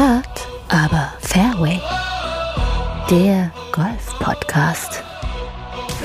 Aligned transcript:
Hart, 0.00 0.48
aber 0.70 1.12
Fairway. 1.20 1.78
Der 3.10 3.52
Golf-Podcast 3.70 5.04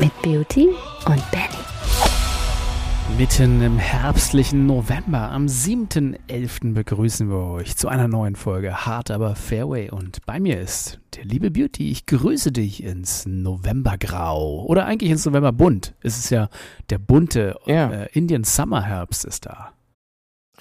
mit 0.02 0.12
Beauty 0.21 0.68
und 1.06 1.32
Benny. 1.32 3.18
Mitten 3.18 3.62
im 3.62 3.78
herbstlichen 3.78 4.66
November, 4.66 5.31
am 5.31 5.46
7.11. 5.46 6.74
begrüßen 6.74 7.29
wir 7.29 7.38
euch 7.38 7.78
zu 7.78 7.88
einer 7.88 8.10
neuen 8.10 8.36
Folge 8.36 8.86
Hart 8.86 9.12
aber 9.12 9.34
Fairway 9.34 9.90
und 9.90 10.26
bei 10.26 10.42
mir 10.42 10.60
ist 10.60 11.00
der 11.16 11.24
liebe 11.24 11.50
Beauty. 11.50 11.90
Ich 11.90 12.06
grüße 12.06 12.52
dich 12.52 12.84
ins 12.84 13.26
Novembergrau 13.26 14.66
oder 14.66 14.88
eigentlich 14.88 15.12
ins 15.12 15.26
Novemberbunt. 15.26 15.96
Es 16.02 16.18
ist 16.18 16.32
ja 16.32 16.50
der 16.90 16.98
bunte 16.98 17.55
Ja. 17.66 17.90
äh, 17.94 18.09
Indian 18.12 18.44
Summer 18.44 18.82
Herbst 18.82 19.23
ist 19.23 19.46
da. 19.46 19.72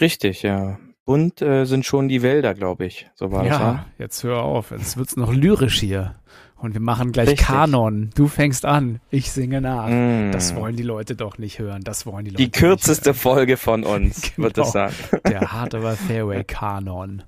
Richtig, 0.01 0.43
ja. 0.43 0.79
Bunt 1.05 1.43
äh, 1.43 1.65
sind 1.67 1.85
schon 1.85 2.09
die 2.09 2.23
Wälder, 2.23 2.55
glaube 2.55 2.87
ich. 2.87 3.09
So 3.15 3.31
war 3.31 3.45
das, 3.45 3.53
ja, 3.53 3.61
ja. 3.61 3.87
jetzt 3.99 4.23
hör 4.25 4.43
auf, 4.43 4.71
jetzt 4.71 4.97
wird's 4.97 5.17
noch 5.17 5.33
lyrisch 5.33 5.79
hier 5.81 6.15
und 6.57 6.73
wir 6.73 6.81
machen 6.81 7.13
gleich 7.13 7.29
Richtig. 7.29 7.47
Kanon. 7.47 8.09
Du 8.15 8.27
fängst 8.27 8.65
an, 8.65 9.01
ich 9.11 9.31
singe 9.31 9.61
nach. 9.61 9.87
Mm. 9.89 10.33
Das 10.33 10.57
wollen 10.57 10.77
die 10.77 10.83
Leute 10.83 11.15
doch 11.15 11.37
nicht 11.37 11.59
hören. 11.59 11.83
Das 11.85 12.07
wollen 12.07 12.25
die 12.25 12.31
Leute 12.31 12.39
Die 12.39 12.45
nicht 12.45 12.55
kürzeste. 12.55 13.13
Folge 13.13 13.59
von 13.59 13.85
uns, 13.85 14.33
wird 14.39 14.55
Genau. 14.55 14.67
es 14.67 14.73
sein. 14.73 14.93
Der 15.29 15.53
hart 15.53 15.75
aber 15.75 15.95
Fairway 15.95 16.43
Kanon. 16.45 17.23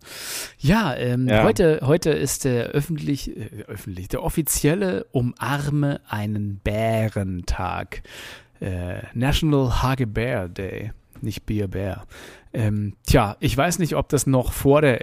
Ja, 0.58 0.94
ähm, 0.94 1.28
Ja. 1.28 1.42
Heute, 1.44 1.80
heute 1.82 2.10
ist 2.10 2.46
der 2.46 2.68
öffentlich, 2.68 3.36
äh, 3.36 3.64
öffentlich, 3.66 4.08
der 4.08 4.22
offizielle 4.22 5.04
Umarme 5.12 6.00
einen 6.08 6.60
Bärentag. 6.64 8.02
Äh, 8.60 9.02
National 9.12 9.82
Hug 9.82 10.00
a 10.00 10.06
Bear 10.06 10.48
Day, 10.48 10.92
nicht 11.20 11.44
Be 11.44 11.62
a 11.62 11.66
Bear. 11.66 12.04
Ähm, 12.58 12.94
tja, 13.06 13.36
ich 13.40 13.54
weiß 13.54 13.78
nicht, 13.80 13.96
ob 13.96 14.08
das 14.08 14.26
noch 14.26 14.52
vor 14.54 14.80
der 14.80 15.02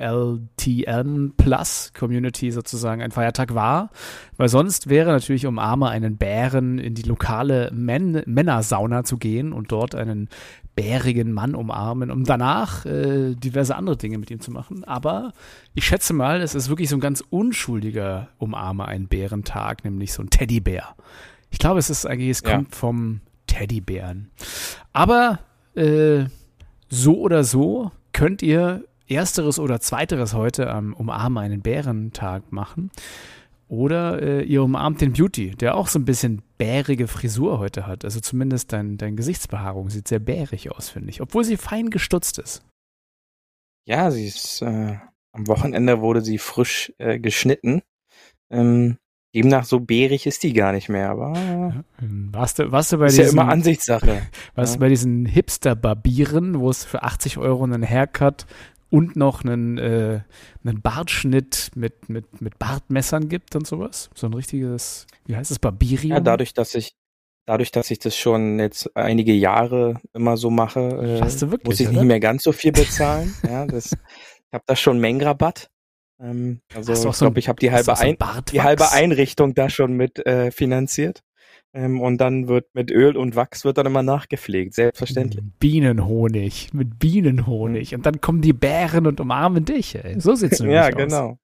LGBTQLTN 0.00 1.34
Plus 1.36 1.92
Community 1.98 2.50
sozusagen 2.50 3.02
ein 3.02 3.10
Feiertag 3.10 3.54
war, 3.54 3.90
weil 4.38 4.48
sonst 4.48 4.88
wäre 4.88 5.10
natürlich 5.12 5.44
Umarme 5.46 5.90
einen 5.90 6.16
Bären 6.16 6.78
in 6.78 6.94
die 6.94 7.02
lokale 7.02 7.70
Män 7.74 8.22
Männersauna 8.24 9.04
zu 9.04 9.18
gehen 9.18 9.52
und 9.52 9.70
dort 9.70 9.94
einen 9.94 10.30
bärigen 10.76 11.32
Mann 11.32 11.54
umarmen, 11.54 12.10
um 12.10 12.24
danach 12.24 12.86
äh, 12.86 13.34
diverse 13.34 13.76
andere 13.76 13.98
Dinge 13.98 14.16
mit 14.16 14.30
ihm 14.30 14.40
zu 14.40 14.50
machen. 14.50 14.84
Aber 14.84 15.32
ich 15.74 15.84
schätze 15.84 16.14
mal, 16.14 16.40
es 16.40 16.54
ist 16.54 16.70
wirklich 16.70 16.88
so 16.88 16.96
ein 16.96 17.00
ganz 17.00 17.22
unschuldiger 17.28 18.28
Umarme 18.38 18.86
ein 18.88 19.08
Bärentag, 19.08 19.84
nämlich 19.84 20.12
so 20.14 20.22
ein 20.22 20.30
Teddybär. 20.30 20.94
Ich 21.50 21.58
glaube, 21.58 21.80
es 21.80 21.90
ist 21.90 22.06
eigentlich, 22.06 22.30
es 22.30 22.42
Ja. 22.42 22.54
kommt 22.54 22.74
vom 22.74 23.20
Teddybären. 23.46 24.30
Aber 24.94 25.40
äh, 25.74 26.24
so 26.90 27.18
oder 27.18 27.44
so 27.44 27.92
könnt 28.12 28.42
ihr 28.42 28.84
ersteres 29.08 29.58
oder 29.58 29.80
zweiteres 29.80 30.34
heute 30.34 30.70
am 30.70 30.92
Umarme 30.92 31.40
einen 31.40 31.62
Bärentag 31.62 32.52
machen. 32.52 32.90
Oder 33.68 34.20
äh, 34.20 34.42
ihr 34.42 34.64
umarmt 34.64 35.00
den 35.00 35.12
Beauty, 35.12 35.52
der 35.52 35.76
auch 35.76 35.86
so 35.86 36.00
ein 36.00 36.04
bisschen 36.04 36.42
bärige 36.58 37.06
Frisur 37.06 37.60
heute 37.60 37.86
hat. 37.86 38.04
Also 38.04 38.18
zumindest 38.18 38.72
dein, 38.72 38.98
dein 38.98 39.14
Gesichtsbehaarung 39.14 39.90
sieht 39.90 40.08
sehr 40.08 40.18
bärig 40.18 40.72
aus, 40.72 40.88
finde 40.88 41.10
ich. 41.10 41.20
Obwohl 41.20 41.44
sie 41.44 41.56
fein 41.56 41.90
gestutzt 41.90 42.38
ist. 42.38 42.64
Ja, 43.86 44.10
sie 44.10 44.26
ist, 44.26 44.60
äh, 44.62 44.98
am 45.32 45.46
Wochenende 45.46 46.00
wurde 46.00 46.20
sie 46.20 46.38
frisch 46.38 46.92
äh, 46.98 47.20
geschnitten. 47.20 47.82
Ähm, 48.50 48.98
demnach 49.34 49.64
so 49.64 49.80
bärig 49.80 50.26
ist 50.26 50.42
die 50.42 50.52
gar 50.52 50.72
nicht 50.72 50.88
mehr, 50.88 51.10
aber 51.10 51.32
Ähm, 52.02 52.28
Warst 52.32 52.58
du, 52.58 52.72
warst 52.72 52.92
du 52.92 52.98
bei 52.98 53.06
ist 53.06 53.18
ja 53.18 53.24
diesen, 53.24 53.38
immer 53.38 53.48
Ansichtssache. 53.48 54.22
warst 54.54 54.74
du 54.74 54.76
ja. 54.78 54.80
bei 54.80 54.88
diesen 54.88 55.26
Hipster-Barbieren, 55.26 56.60
wo 56.60 56.70
es 56.70 56.84
für 56.84 57.02
80 57.02 57.38
Euro 57.38 57.64
einen 57.64 57.88
Haircut 57.88 58.46
und 58.90 59.14
noch 59.16 59.44
einen, 59.44 59.78
äh, 59.78 60.20
einen 60.64 60.82
Bartschnitt 60.82 61.70
mit, 61.74 62.08
mit, 62.08 62.40
mit 62.40 62.58
Bartmessern 62.58 63.28
gibt 63.28 63.54
und 63.54 63.66
sowas? 63.66 64.10
So 64.14 64.26
ein 64.26 64.34
richtiges, 64.34 65.06
wie 65.26 65.36
heißt 65.36 65.50
es, 65.50 65.58
Barbirium? 65.58 66.12
Ja, 66.12 66.20
dadurch, 66.20 66.54
dass 66.54 66.74
ich 66.74 66.94
dadurch, 67.46 67.72
dass 67.72 67.90
ich 67.90 67.98
das 67.98 68.16
schon 68.16 68.58
jetzt 68.58 68.96
einige 68.96 69.32
Jahre 69.32 70.00
immer 70.12 70.36
so 70.36 70.50
mache, 70.50 70.80
äh, 70.80 71.20
wirklich, 71.20 71.64
muss 71.64 71.80
ich 71.80 71.88
oder? 71.88 71.98
nicht 71.98 72.06
mehr 72.06 72.20
ganz 72.20 72.42
so 72.42 72.52
viel 72.52 72.72
bezahlen. 72.72 73.34
ja, 73.44 73.66
das, 73.66 73.92
ich 73.92 74.52
habe 74.52 74.64
da 74.66 74.76
schon 74.76 74.98
Mengenrabatt. 75.00 75.70
Ähm, 76.20 76.60
also 76.74 76.92
ich 76.92 76.98
so 76.98 77.10
glaube, 77.24 77.38
ich 77.38 77.48
habe 77.48 77.58
die 77.60 77.70
halbe, 77.70 77.84
so 77.84 77.92
ein 77.92 78.16
die 78.52 78.62
halbe 78.62 78.92
Einrichtung 78.92 79.54
da 79.54 79.70
schon 79.70 79.94
mit 79.94 80.24
äh, 80.26 80.50
finanziert. 80.50 81.22
Ähm, 81.72 82.00
und 82.00 82.18
dann 82.18 82.48
wird 82.48 82.74
mit 82.74 82.90
Öl 82.90 83.16
und 83.16 83.36
Wachs 83.36 83.64
wird 83.64 83.78
dann 83.78 83.86
immer 83.86 84.02
nachgepflegt, 84.02 84.74
selbstverständlich. 84.74 85.44
Bienenhonig, 85.60 86.72
mit 86.72 86.98
Bienenhonig. 86.98 87.94
Und 87.94 88.06
dann 88.06 88.20
kommen 88.20 88.42
die 88.42 88.52
Bären 88.52 89.06
und 89.06 89.20
umarmen 89.20 89.64
dich, 89.64 89.94
ey. 89.94 90.20
So 90.20 90.34
sieht's 90.34 90.58
nämlich 90.60 90.76
Ja, 90.76 90.88
aus. 90.88 90.96
genau. 90.96 91.38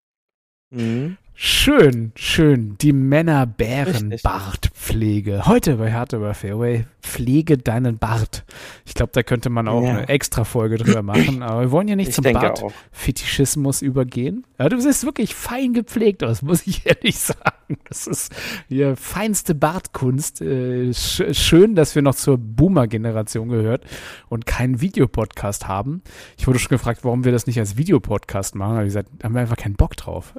Mhm. 0.70 1.16
Schön, 1.38 2.12
schön. 2.14 2.78
Die. 2.80 2.94
Männer-Bären-Bartpflege. 2.94 5.44
Heute 5.44 5.76
bei 5.76 5.92
Hard 5.92 6.14
über 6.14 6.32
Fairway. 6.32 6.86
Pflege 7.02 7.58
deinen 7.58 7.98
Bart. 7.98 8.47
Ich 8.86 8.94
glaube, 8.94 9.10
da 9.12 9.22
könnte 9.22 9.50
man 9.50 9.69
auch 9.69 9.82
Ja. 9.82 9.91
eine 9.91 10.08
extra 10.08 10.44
Folge 10.44 10.78
drüber 10.78 11.02
machen. 11.02 11.42
Aber 11.42 11.60
wir 11.60 11.70
wollen 11.70 11.88
ja 11.88 11.97
nicht 11.97 12.08
Ich 12.08 12.14
zum. 12.14 12.24
Bart-Fetischismus 12.24 13.82
übergehen. 13.82 14.47
Ja, 14.58 14.70
du 14.70 14.80
siehst 14.80 15.04
wirklich 15.04 15.34
fein 15.34 15.74
gepflegt 15.74 16.24
aus, 16.24 16.41
muss 16.41 16.66
ich 16.66 16.86
ehrlich 16.86 17.19
sagen. 17.19 17.76
Das 17.88 18.06
ist 18.06 18.32
die 18.70 18.94
feinste 18.97 19.54
Bartkunst. 19.54 20.41
Äh, 20.41 20.94
sch 20.94 21.22
schön, 21.32 21.74
dass 21.74 21.94
wir 21.94 22.00
noch 22.03 22.14
zur 22.14 22.38
Boomer-Generation 22.38 23.50
gehört 23.50 23.84
und 24.30 24.47
keinen 24.47 24.80
Videopodcast 24.80 25.68
haben. 25.68 26.00
Ich 26.38 26.47
wurde 26.47 26.58
schon 26.58 26.70
gefragt, 26.70 27.00
warum 27.04 27.24
wir 27.24 27.32
das 27.32 27.47
nicht 27.47 27.58
als 27.58 27.76
Videopodcast 27.76 28.54
machen. 28.54 28.72
Habe 28.72 28.84
ich 28.84 28.88
gesagt, 28.88 29.10
haben 29.22 29.34
wir 29.34 29.42
einfach 29.42 29.56
keinen 29.58 29.76
Bock 29.76 29.97
drauf. 29.97 30.32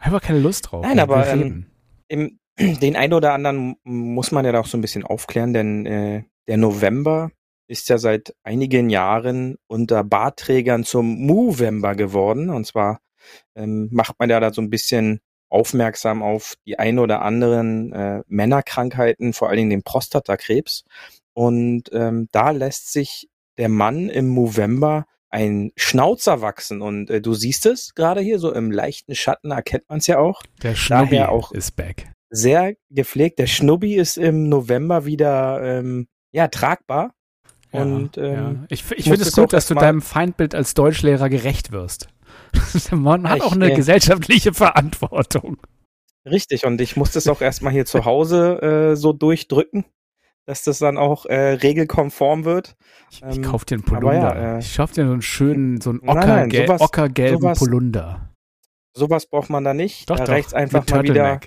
Einfach 0.00 0.22
keine 0.22 0.40
Lust 0.40 0.70
drauf. 0.70 0.84
Nein, 0.84 0.98
aber, 0.98 1.26
reden. 1.26 1.70
Im, 2.08 2.38
den 2.58 2.96
einen 2.96 3.12
oder 3.12 3.32
anderen 3.32 3.76
muss 3.84 4.32
man 4.32 4.44
ja 4.44 4.52
da 4.52 4.60
auch 4.60 4.66
so 4.66 4.76
ein 4.76 4.80
bisschen 4.80 5.04
aufklären, 5.04 5.52
denn 5.52 5.86
äh, 5.86 6.24
der 6.48 6.56
November 6.56 7.30
ist 7.68 7.88
ja 7.88 7.98
seit 7.98 8.34
einigen 8.42 8.90
Jahren 8.90 9.56
unter 9.68 10.02
Bartträgern 10.02 10.82
zum 10.82 11.24
Movember 11.24 11.94
geworden. 11.94 12.50
Und 12.50 12.66
zwar 12.66 13.00
ähm, 13.54 13.88
macht 13.92 14.18
man 14.18 14.28
ja 14.28 14.40
da 14.40 14.52
so 14.52 14.60
ein 14.60 14.70
bisschen 14.70 15.20
aufmerksam 15.48 16.22
auf 16.22 16.54
die 16.66 16.78
ein 16.78 16.98
oder 16.98 17.22
anderen 17.22 17.92
äh, 17.92 18.22
Männerkrankheiten, 18.26 19.32
vor 19.32 19.48
allen 19.48 19.58
Dingen 19.58 19.70
den 19.70 19.82
Prostatakrebs. 19.82 20.84
Und 21.32 21.90
ähm, 21.92 22.28
da 22.32 22.50
lässt 22.50 22.92
sich 22.92 23.28
der 23.56 23.68
Mann 23.68 24.08
im 24.08 24.34
November 24.34 25.06
ein 25.30 25.70
Schnauzer 25.76 26.40
wachsen. 26.42 26.82
Und 26.82 27.08
äh, 27.10 27.20
du 27.20 27.34
siehst 27.34 27.66
es 27.66 27.94
gerade 27.94 28.20
hier 28.20 28.38
so 28.38 28.52
im 28.52 28.70
leichten 28.70 29.14
Schatten, 29.14 29.50
erkennt 29.52 29.84
man 29.88 29.98
es 29.98 30.06
ja 30.06 30.18
auch 30.18 30.42
Der 30.62 30.74
Schnubbi 30.74 31.20
auch- 31.22 31.52
ist 31.52 31.76
back. 31.76 32.12
sehr 32.30 32.74
gepflegt. 32.90 33.38
Der 33.38 33.46
Schnubbi 33.46 33.94
ist 33.94 34.16
im 34.18 34.48
November 34.48 35.04
wieder 35.06 35.60
ähm, 35.62 36.08
ja 36.32 36.48
tragbar. 36.48 37.14
Und 37.72 38.16
ja. 38.16 38.24
ähm, 38.24 38.66
ich, 38.68 38.80
ich 38.90 38.90
muss 38.90 39.04
finde 39.04 39.22
es 39.22 39.28
es 39.28 39.36
gut, 39.36 39.52
dass 39.52 39.68
du 39.68 39.74
deinem 39.74 40.02
Feindbild 40.02 40.54
als 40.56 40.74
Deutschlehrer 40.74 41.28
gerecht 41.28 41.70
wirst. 41.70 42.08
Man 42.90 43.28
hat 43.28 43.38
Ich, 43.38 43.42
auch 43.44 43.52
eine 43.52 43.70
äh, 43.72 43.76
gesellschaftliche 43.76 44.52
Verantwortung. 44.52 45.58
richtig, 46.26 46.66
und 46.66 46.80
ich 46.80 46.96
muss 46.96 47.12
das 47.12 47.28
auch 47.28 47.40
erstmal 47.40 47.72
hier 47.72 47.86
zu 47.86 48.04
Hause 48.04 48.60
äh, 48.92 48.96
so 48.96 49.12
durchdrücken, 49.12 49.84
dass 50.46 50.62
das 50.64 50.78
dann 50.78 50.96
auch 50.98 51.26
äh, 51.26 51.52
regelkonform 51.54 52.44
wird. 52.44 52.76
Ich, 53.10 53.22
ich 53.22 53.36
Ähm, 53.36 53.42
kauf 53.42 53.64
dir 53.64 53.76
einen 53.76 53.84
aber 53.88 54.00
Polunder. 54.00 54.34
ja, 54.42 54.56
äh, 54.56 54.58
ich 54.58 54.76
kauf 54.76 54.92
dir 54.92 55.06
so 55.06 55.12
einen 55.12 55.22
schönen, 55.22 55.80
so 55.80 55.90
einen 55.90 56.00
Nein, 56.02 56.16
Ocker, 56.18 56.26
nein, 56.26 56.48
gel 56.48 56.66
sowas- 56.66 56.80
ockergelben 56.80 57.40
sowas- 57.40 57.58
Einfach 57.60 58.30
Sowas 58.92 59.26
braucht 59.26 59.50
man 59.50 59.62
da 59.64 59.72
nicht. 59.74 60.10
Doch, 60.10 60.16
da 60.16 60.24
doch. 60.24 60.32
reicht 60.32 60.52
einfach 60.54 60.84
mal 60.88 61.02
wieder 61.04 61.40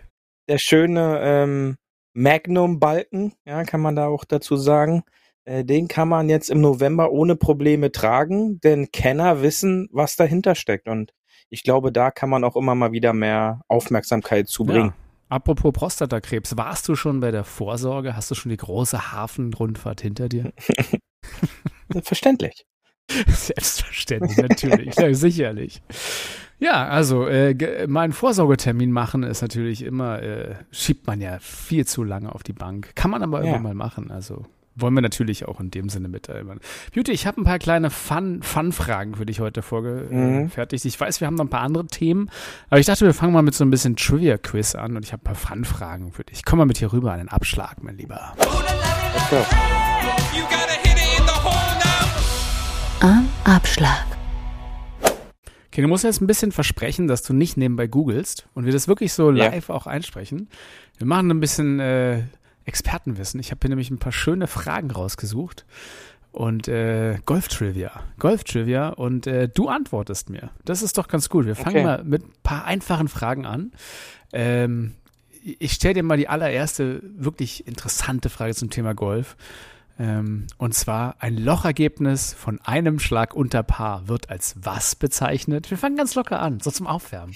der 0.48 0.58
schöne 0.59 1.20
ähm, 1.22 1.76
Magnum-Balken, 2.16 3.34
ja, 3.46 3.64
kann 3.64 3.81
man 3.81 3.96
da 3.96 4.08
auch 4.08 4.26
dazu 4.26 4.56
sagen. 4.56 5.04
Äh, 5.46 5.66
den 5.66 5.88
kann 5.88 6.08
man 6.08 6.30
jetzt 6.30 6.50
im 6.50 6.62
November 6.62 7.12
ohne 7.12 7.36
Probleme 7.36 7.92
tragen, 7.92 8.60
denn 8.62 8.92
Kenner 8.92 9.42
wissen, 9.42 9.89
was 9.92 10.16
dahinter 10.16 10.56
steckt. 10.56 10.88
Und 10.88 11.12
ich 11.50 11.63
glaube, 11.63 11.92
da 11.92 12.12
kann 12.12 12.30
man 12.30 12.44
auch 12.44 12.56
immer 12.56 12.75
mal 12.75 12.92
wieder 12.94 13.13
mehr 13.13 13.62
Aufmerksamkeit 13.68 14.48
zubringen. 14.48 14.94
Ja. 14.96 15.02
Apropos 15.33 15.74
Prostatakrebs, 15.74 16.56
warst 16.57 16.88
du 16.88 16.95
schon 16.95 17.19
bei 17.19 17.31
der 17.31 17.44
Vorsorge? 17.44 18.15
Hast 18.15 18.30
du 18.30 18.35
schon 18.35 18.50
die 18.51 18.57
große 18.57 19.12
Hafenrundfahrt 19.12 20.00
hinter 20.01 20.30
dir? 20.30 20.53
Verständlich. 22.03 22.65
Selbstverständlich, 23.27 24.38
natürlich, 24.38 24.95
ja, 24.95 25.13
sicherlich. 25.13 25.81
Ja, 26.59 26.88
also 26.88 27.27
äh, 27.27 27.53
ge- 27.56 27.88
mal 27.88 28.01
einen 28.01 28.13
Vorsorgetermin 28.13 28.91
machen 28.91 29.24
ist 29.24 29.41
natürlich 29.41 29.81
immer, 29.81 30.21
äh, 30.21 30.56
schiebt 30.71 31.07
man 31.07 31.19
ja 31.19 31.39
viel 31.39 31.86
zu 31.86 32.03
lange 32.03 32.33
auf 32.33 32.44
die 32.44 32.53
Bank. 32.53 32.95
Kann 32.95 33.12
man 33.12 33.24
aber 33.24 33.44
Ja. 33.44 33.50
immer 33.56 33.59
mal 33.59 33.74
machen. 33.74 34.12
Also 34.12 34.45
wollen 34.75 34.94
wir 34.94 35.02
natürlich 35.02 35.48
auch 35.48 35.60
in 35.60 35.72
dem 35.72 35.90
Sinne 35.90 36.08
mitteilen. 36.08 36.60
Beauty, 36.94 37.12
ich 37.12 37.28
habe 37.28 37.42
ein 37.42 37.44
paar 37.44 37.60
kleine 37.60 37.90
Fun- 37.90 38.42
Fun-Fragen 38.42 39.16
für 39.16 39.25
dich 39.25 39.40
heute 39.40 39.62
vorgefertigt. 39.62 40.84
Mhm. 40.86 40.88
Ich 40.90 41.00
weiß, 41.00 41.20
wir 41.22 41.28
haben 41.28 41.36
noch 41.36 41.46
ein 41.46 41.50
paar 41.50 41.62
andere 41.62 41.86
Themen, 41.88 42.30
aber 42.70 42.80
ich 42.80 42.86
dachte, 42.86 43.06
wir 43.06 43.14
fangen 43.14 43.34
mal 43.34 43.42
mit 43.44 43.54
so 43.54 43.64
ein 43.64 43.70
bisschen 43.70 43.96
Trivia-Quiz 43.96 44.75
an 44.75 44.96
und 44.96 45.06
ich 45.06 45.14
habe 45.14 45.22
ein 45.22 45.25
paar 45.25 45.36
Fun-Fragen 45.36 46.12
für 46.12 46.24
dich. 46.24 46.44
Komm 46.46 46.60
mal 46.60 46.66
mit 46.66 46.78
hier 46.78 46.92
rüber 46.92 47.12
an 47.12 47.20
den 47.20 47.30
Abschlag, 47.30 47.84
mein 47.84 47.98
Lieber. 47.98 48.34
Okay. 48.40 49.44
Am 53.02 53.28
Abschlag. 53.44 54.06
Okay, 55.68 55.81
du 55.81 55.88
musst 55.88 56.04
jetzt 56.04 56.22
ein 56.22 56.28
bisschen 56.28 56.52
versprechen, 56.52 57.08
dass 57.08 57.24
du 57.24 57.34
nicht 57.34 57.58
nebenbei 57.58 57.88
googelst 57.88 58.48
und 58.54 58.66
wir 58.66 58.72
das 58.72 58.88
wirklich 58.88 59.12
so 59.14 59.31
live 59.31 59.70
ja. 59.70 59.75
auch 59.75 59.88
einsprechen. 59.88 60.48
Wir 61.00 61.08
machen 61.08 61.31
ein 61.31 61.40
bisschen 61.40 61.80
äh, 61.80 62.24
Expertenwissen. 62.65 63.39
Ich 63.39 63.51
habe 63.51 63.60
hier 63.62 63.69
nämlich 63.69 63.92
ein 63.92 64.00
paar 64.00 64.12
schöne 64.12 64.48
Fragen 64.48 64.92
rausgesucht 64.92 65.65
und 66.31 66.68
äh, 66.68 67.19
Golf-Trivia. 67.25 68.04
Golf-Trivia 68.19 68.89
und 68.89 69.27
äh, 69.27 69.48
du 69.48 69.69
antwortest 69.69 70.30
mir. 70.30 70.50
Das 70.65 70.81
ist 70.81 70.98
doch 70.98 71.07
ganz 71.07 71.30
gut. 71.30 71.45
Wir 71.45 71.56
fangen 71.56 71.77
okay. 71.77 71.83
mal 71.86 72.04
mit 72.04 72.24
ein 72.24 72.33
paar 72.42 72.65
einfachen 72.65 73.07
Fragen 73.07 73.45
an. 73.45 73.71
Ähm, 74.33 74.95
ich 75.44 75.74
stelle 75.74 75.95
dir 75.95 76.04
mal 76.04 76.18
die 76.18 76.27
allererste 76.27 77.01
wirklich 77.04 77.68
interessante 77.68 78.30
Frage 78.30 78.56
zum 78.56 78.69
Thema 78.69 78.94
Golf. 78.95 79.36
Ähm, 80.00 80.48
und 80.57 80.74
zwar 80.74 81.18
ein 81.19 81.38
Lochergebnis 81.38 82.33
von 82.33 82.60
einem 82.62 83.00
Schlag 83.00 83.36
unter 83.36 83.62
Paar 83.62 84.07
wird 84.07 84.30
als 84.30 84.56
was 84.60 84.95
bezeichnet? 84.95 85.69
Wir 85.69 85.77
fangen 85.77 85.98
ganz 85.98 86.15
locker 86.15 86.42
an, 86.42 86.60
so 86.62 86.71
zum 86.71 86.88
Aufwärmen. 86.88 87.36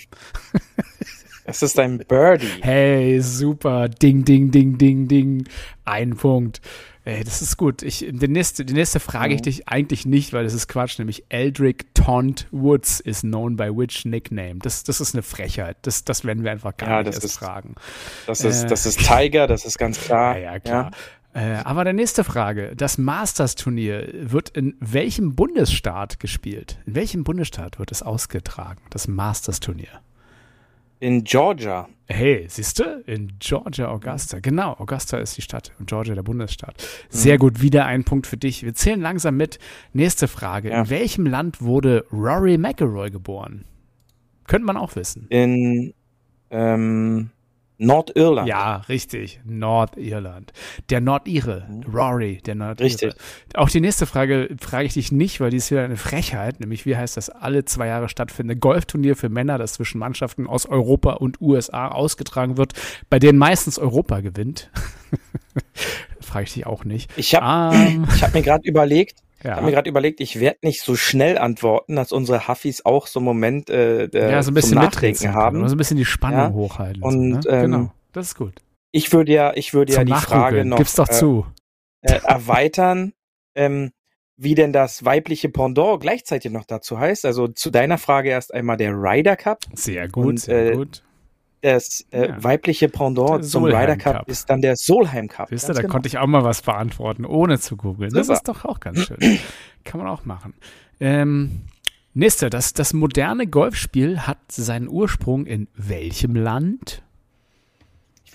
Es 1.49 1.61
ist 1.61 1.79
ein 1.79 1.99
Birdie. 1.99 2.45
Hey, 2.61 3.21
super. 3.21 3.87
Ding, 3.87 4.25
ding, 4.25 4.51
ding, 4.51 4.77
ding, 4.77 5.07
ding. 5.07 5.47
Ein 5.85 6.17
Punkt. 6.17 6.59
Ey, 7.05 7.23
das 7.23 7.41
ist 7.41 7.55
gut. 7.55 7.83
Ich, 7.83 8.05
die, 8.09 8.27
nächste, 8.27 8.65
die 8.65 8.73
nächste 8.73 8.99
frage 8.99 9.33
ich 9.33 9.41
dich 9.41 9.69
eigentlich 9.69 10.05
nicht, 10.05 10.33
weil 10.33 10.43
das 10.43 10.53
ist 10.53 10.67
Quatsch, 10.67 10.99
nämlich 10.99 11.23
Eldrick 11.29 11.95
Taunt 11.95 12.47
Woods 12.51 12.99
is 12.99 13.21
known 13.21 13.55
by 13.55 13.69
which 13.69 14.03
nickname? 14.03 14.55
Das, 14.61 14.83
das 14.83 14.99
ist 14.99 15.15
eine 15.15 15.23
Frechheit. 15.23 15.77
Das, 15.83 16.03
das 16.03 16.25
werden 16.25 16.43
wir 16.43 16.51
einfach 16.51 16.75
gar 16.75 16.89
ja, 16.89 16.97
nicht 16.97 17.13
erst 17.13 17.23
ist, 17.23 17.37
fragen. 17.37 17.75
Das 18.25 18.41
ist, 18.41 18.65
äh, 18.65 18.67
das 18.67 18.85
ist 18.85 18.99
Tiger, 18.99 19.47
das 19.47 19.63
ist 19.63 19.79
ganz 19.79 20.01
klar. 20.01 20.37
Ja, 20.37 20.53
ja 20.53 20.59
klar. 20.59 20.91
Ja. 21.33 21.59
Äh, 21.59 21.63
aber 21.63 21.85
der 21.85 21.93
nächste 21.93 22.25
Frage. 22.25 22.73
Das 22.75 22.97
Masters-Turnier 22.97 24.09
wird 24.13 24.49
in 24.49 24.75
welchem 24.81 25.33
Bundesstaat 25.33 26.19
gespielt? 26.19 26.77
In 26.85 26.95
welchem 26.95 27.23
Bundesstaat 27.23 27.79
wird 27.79 27.93
es 27.93 28.03
ausgetragen, 28.03 28.81
das 28.89 29.07
Masters-Turnier? 29.07 30.01
In 30.99 31.23
Georgia. 31.23 31.87
Hey, 32.07 32.45
siehst 32.49 32.79
du? 32.79 33.03
In 33.05 33.33
Georgia, 33.39 33.89
Augusta. 33.89 34.39
Genau, 34.39 34.73
Augusta 34.79 35.17
ist 35.17 35.37
die 35.37 35.41
Stadt 35.41 35.71
und 35.77 35.87
Georgia 35.87 36.15
der 36.15 36.23
Bundesstaat. 36.23 36.75
Sehr 37.09 37.35
mhm. 37.35 37.39
gut, 37.39 37.61
wieder 37.61 37.85
ein 37.85 38.03
Punkt 38.03 38.25
für 38.25 38.37
dich. 38.37 38.63
Wir 38.63 38.73
zählen 38.73 38.99
langsam 38.99 39.37
mit. 39.37 39.59
Nächste 39.93 40.27
Frage. 40.27 40.69
Ja. 40.69 40.81
In 40.81 40.89
welchem 40.89 41.27
Land 41.27 41.61
wurde 41.61 42.05
Rory 42.11 42.57
McIlroy 42.57 43.11
geboren? 43.11 43.65
Könnte 44.47 44.65
man 44.65 44.77
auch 44.77 44.95
wissen. 44.95 45.27
In 45.29 45.93
ähm, 46.49 47.29
Nordirland. 47.77 48.47
Ja, 48.47 48.77
richtig. 48.89 49.39
Nordirland. 49.45 50.51
Der 50.89 50.99
Nordire, 50.99 51.67
mhm. 51.69 51.83
Rory, 51.93 52.41
der 52.45 52.55
Nordire. 52.55 52.85
Richtig. 52.85 53.13
Auch 53.53 53.69
die 53.69 53.81
nächste 53.81 54.05
Frage 54.05 54.49
frage 54.59 54.85
ich 54.85 54.93
dich 54.93 55.11
nicht, 55.11 55.39
weil 55.39 55.51
die 55.51 55.57
ist 55.57 55.69
wieder 55.69 55.83
eine 55.83 55.97
Frechheit, 55.97 56.59
nämlich 56.59 56.85
wie 56.85 56.97
heißt 56.97 57.17
das 57.17 57.29
alle 57.29 57.65
zwei 57.65 57.87
Jahre 57.87 58.09
stattfindende 58.09 58.59
Golfturnier 58.59 59.15
für 59.15 59.29
Männer, 59.29 59.57
das 59.57 59.73
zwischen 59.73 59.99
Mannschaften 59.99 60.47
aus 60.47 60.65
Europa 60.65 61.13
und 61.13 61.39
USA 61.39 61.89
ausgetragen 61.89 62.57
wird, 62.57 62.73
bei 63.09 63.19
denen 63.19 63.37
meistens 63.37 63.77
Europa 63.77 64.21
gewinnt. 64.21 64.71
frage 66.21 66.45
ich 66.45 66.53
dich 66.53 66.65
auch 66.65 66.83
nicht. 66.83 67.11
Ich 67.15 67.35
habe 67.35 67.75
um, 67.75 67.81
ähm. 67.81 68.21
hab 68.21 68.33
mir 68.33 68.41
gerade 68.41 68.67
überlegt, 68.67 69.19
ja. 69.43 69.51
Ich 69.51 69.55
habe 69.57 69.65
mir 69.65 69.71
gerade 69.71 69.89
überlegt, 69.89 70.19
ich 70.19 70.39
werde 70.39 70.59
nicht 70.63 70.81
so 70.81 70.95
schnell 70.95 71.37
antworten, 71.37 71.95
dass 71.95 72.11
unsere 72.11 72.47
Huffis 72.47 72.85
auch 72.85 73.07
so 73.07 73.19
einen 73.19 73.25
Moment 73.25 73.69
äh, 73.69 74.09
ja, 74.11 74.41
so 74.41 74.51
ein 74.51 74.53
bisschen 74.53 74.75
Nachdenken 74.75 75.33
haben. 75.33 75.67
So 75.67 75.75
ein 75.75 75.77
bisschen 75.77 75.97
die 75.97 76.05
Spannung 76.05 76.39
ja. 76.39 76.53
hochhalten. 76.53 77.03
Und 77.03 77.43
so, 77.43 77.49
ne? 77.49 77.57
ähm, 77.57 77.71
genau, 77.71 77.91
das 78.13 78.27
ist 78.27 78.35
gut. 78.35 78.53
Ich 78.91 79.13
würde 79.13 79.31
ja, 79.31 79.53
ich 79.55 79.73
würde 79.73 79.93
ja 79.93 80.03
die 80.03 80.13
Frage 80.13 80.65
noch 80.65 80.77
Gib's 80.77 80.95
doch 80.95 81.09
äh, 81.09 81.13
zu. 81.13 81.45
Äh, 82.01 82.19
erweitern, 82.23 83.13
ähm, 83.55 83.91
wie 84.37 84.55
denn 84.55 84.73
das 84.73 85.05
weibliche 85.05 85.49
Pendant 85.49 85.99
gleichzeitig 85.99 86.51
noch 86.51 86.65
dazu 86.65 86.99
heißt. 86.99 87.25
Also 87.25 87.47
zu 87.47 87.69
deiner 87.69 87.97
Frage 87.97 88.29
erst 88.29 88.53
einmal 88.53 88.77
der 88.77 88.93
Ryder 88.93 89.35
Cup. 89.35 89.65
Sehr 89.73 90.07
gut, 90.07 90.25
und, 90.25 90.37
sehr 90.37 90.71
äh, 90.71 90.75
gut 90.75 91.03
das 91.73 92.05
äh, 92.11 92.29
ja. 92.29 92.43
weibliche 92.43 92.89
Pendant 92.89 93.45
zum 93.45 93.65
Ryder 93.65 93.97
Cup, 93.97 94.17
Cup, 94.17 94.29
ist 94.29 94.49
dann 94.49 94.61
der 94.61 94.75
Solheim 94.75 95.27
Cup. 95.27 95.51
Wisst 95.51 95.69
ihr, 95.69 95.73
da 95.73 95.81
genau. 95.81 95.91
konnte 95.91 96.07
ich 96.07 96.17
auch 96.17 96.27
mal 96.27 96.43
was 96.43 96.61
beantworten, 96.61 97.25
ohne 97.25 97.59
zu 97.59 97.77
googeln. 97.77 98.11
Das 98.13 98.29
ist 98.29 98.47
doch 98.47 98.65
auch 98.65 98.79
ganz 98.79 99.05
schön. 99.05 99.17
Kann 99.83 99.99
man 99.99 100.09
auch 100.09 100.25
machen. 100.25 100.53
Ähm, 100.99 101.61
nächste, 102.13 102.49
das, 102.49 102.73
das 102.73 102.93
moderne 102.93 103.47
Golfspiel 103.47 104.21
hat 104.21 104.39
seinen 104.51 104.87
Ursprung 104.87 105.45
in 105.45 105.67
welchem 105.75 106.35
Land? 106.35 107.03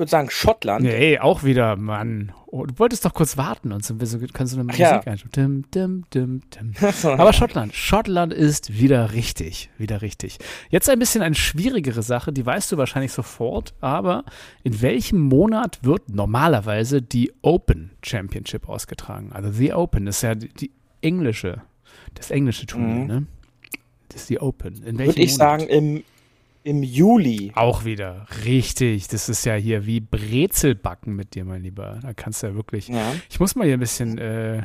Ich 0.03 0.07
würde 0.07 0.11
sagen 0.11 0.31
Schottland. 0.31 0.85
Nee, 0.85 1.21
auch 1.21 1.45
wieder, 1.45 1.77
Mann. 1.77 2.33
Oh, 2.47 2.67
du 2.67 2.77
wolltest 2.81 3.05
doch 3.05 3.15
kurz 3.15 3.37
warten 3.37 3.71
und 3.71 3.85
so 3.85 3.95
kannst 4.33 4.53
du 4.53 4.57
eine 4.57 4.65
Musik 4.65 4.81
ja. 4.81 5.01
einschauen. 5.01 5.31
Dim, 5.31 5.65
dim, 5.73 6.05
dim, 6.13 6.75
Aber 7.05 7.33
Schottland. 7.33 7.73
Schottland 7.73 8.33
ist 8.33 8.77
wieder 8.81 9.13
richtig. 9.13 9.71
Wieder 9.79 10.03
richtig. 10.03 10.39
Jetzt 10.71 10.91
ein 10.91 10.99
bisschen 10.99 11.23
eine 11.23 11.37
schwierigere 11.37 12.03
Sache, 12.03 12.33
die 12.33 12.45
weißt 12.45 12.73
du 12.73 12.79
wahrscheinlich 12.79 13.13
sofort, 13.13 13.75
aber 13.81 14.25
in 14.65 14.83
welchem 14.83 15.21
Monat 15.21 15.79
wird 15.83 16.09
normalerweise 16.09 17.01
die 17.01 17.33
Open 17.43 17.93
Championship 18.03 18.69
ausgetragen? 18.69 19.31
Also 19.33 19.53
The 19.53 19.73
Open 19.73 20.09
ist 20.09 20.23
ja 20.23 20.35
die, 20.35 20.49
die 20.49 20.73
englische, 21.01 21.63
das 22.15 22.33
englische 22.33 22.67
Turnier, 22.67 23.03
mhm. 23.03 23.07
ne? 23.07 23.27
Das 24.09 24.23
ist 24.23 24.31
die 24.31 24.41
Open. 24.41 24.83
In 24.83 24.99
welchem 24.99 25.15
Würde 25.15 25.23
ich 25.23 25.39
Monat? 25.39 25.61
sagen, 25.61 25.69
im 25.69 26.05
im 26.64 26.82
Juli. 26.82 27.53
Auch 27.55 27.85
wieder. 27.85 28.26
Richtig. 28.44 29.09
Das 29.09 29.29
ist 29.29 29.44
ja 29.44 29.55
hier 29.55 29.87
wie 29.87 30.00
Brezelbacken 30.00 31.14
mit 31.14 31.35
dir, 31.35 31.44
mein 31.44 31.62
Lieber. 31.62 31.99
Da 32.03 32.14
kannst 32.14 32.43
du 32.43 32.49
ja 32.49 32.55
wirklich. 32.55 32.88
Ja. 32.88 33.12
Ich 33.31 33.41
muss 33.41 33.55
mal 33.55 33.64
hier 33.64 33.76
ein 33.76 33.81
bisschen 33.81 34.19
äh, 34.19 34.62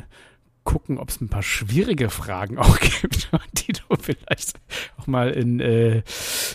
gucken, 0.64 0.98
ob 0.98 1.08
es 1.08 1.20
ein 1.20 1.30
paar 1.30 1.42
schwierige 1.42 2.10
Fragen 2.10 2.58
auch 2.58 2.78
gibt, 2.78 3.30
die 3.54 3.72
du 3.72 3.96
vielleicht 4.00 4.60
auch 4.98 5.06
mal 5.06 5.30
in, 5.30 5.60
äh, 5.60 6.02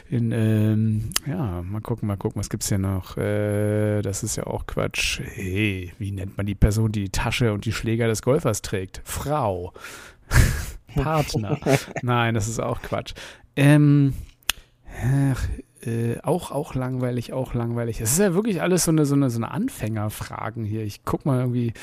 in 0.10 0.32
ähm, 0.32 1.10
ja, 1.26 1.62
mal 1.64 1.82
gucken, 1.82 2.08
mal 2.08 2.18
gucken, 2.18 2.40
was 2.40 2.50
gibt's 2.50 2.70
hier 2.70 2.78
noch? 2.78 3.18
Äh, 3.18 4.02
das 4.02 4.24
ist 4.24 4.36
ja 4.36 4.46
auch 4.46 4.68
Quatsch. 4.68 5.20
Hey, 5.20 5.94
wie 5.98 6.12
nennt 6.12 6.38
man 6.38 6.46
die 6.46 6.56
Person, 6.56 6.92
die 6.92 7.02
die 7.02 7.10
Tasche 7.10 7.54
und 7.54 7.66
die 7.66 7.74
Schläger 7.74 8.08
des 8.08 8.22
Golfers 8.22 8.62
trägt? 8.62 9.02
Frau. 9.04 9.74
Partner. 10.96 11.58
Nein, 12.04 12.36
das 12.36 12.48
ist 12.48 12.60
auch 12.60 12.82
Quatsch. 12.82 13.14
Ähm, 13.56 14.14
Ach, 15.02 15.48
äh, 15.86 16.18
auch, 16.24 16.52
auch 16.52 16.76
langweilig, 16.76 17.34
auch 17.34 17.54
langweilig. 17.54 18.00
Es 18.00 18.14
ist 18.14 18.20
ja 18.20 18.34
wirklich 18.34 18.62
alles 18.62 18.86
so 18.86 18.92
eine, 18.92 19.06
so 19.06 19.16
eine, 19.16 19.30
so 19.30 19.38
eine 19.38 19.52
Anfängerfragen 19.52 20.66
hier. 20.66 20.84
Ich 20.84 21.04
guck 21.04 21.26
mal 21.26 21.40
irgendwie. 21.40 21.74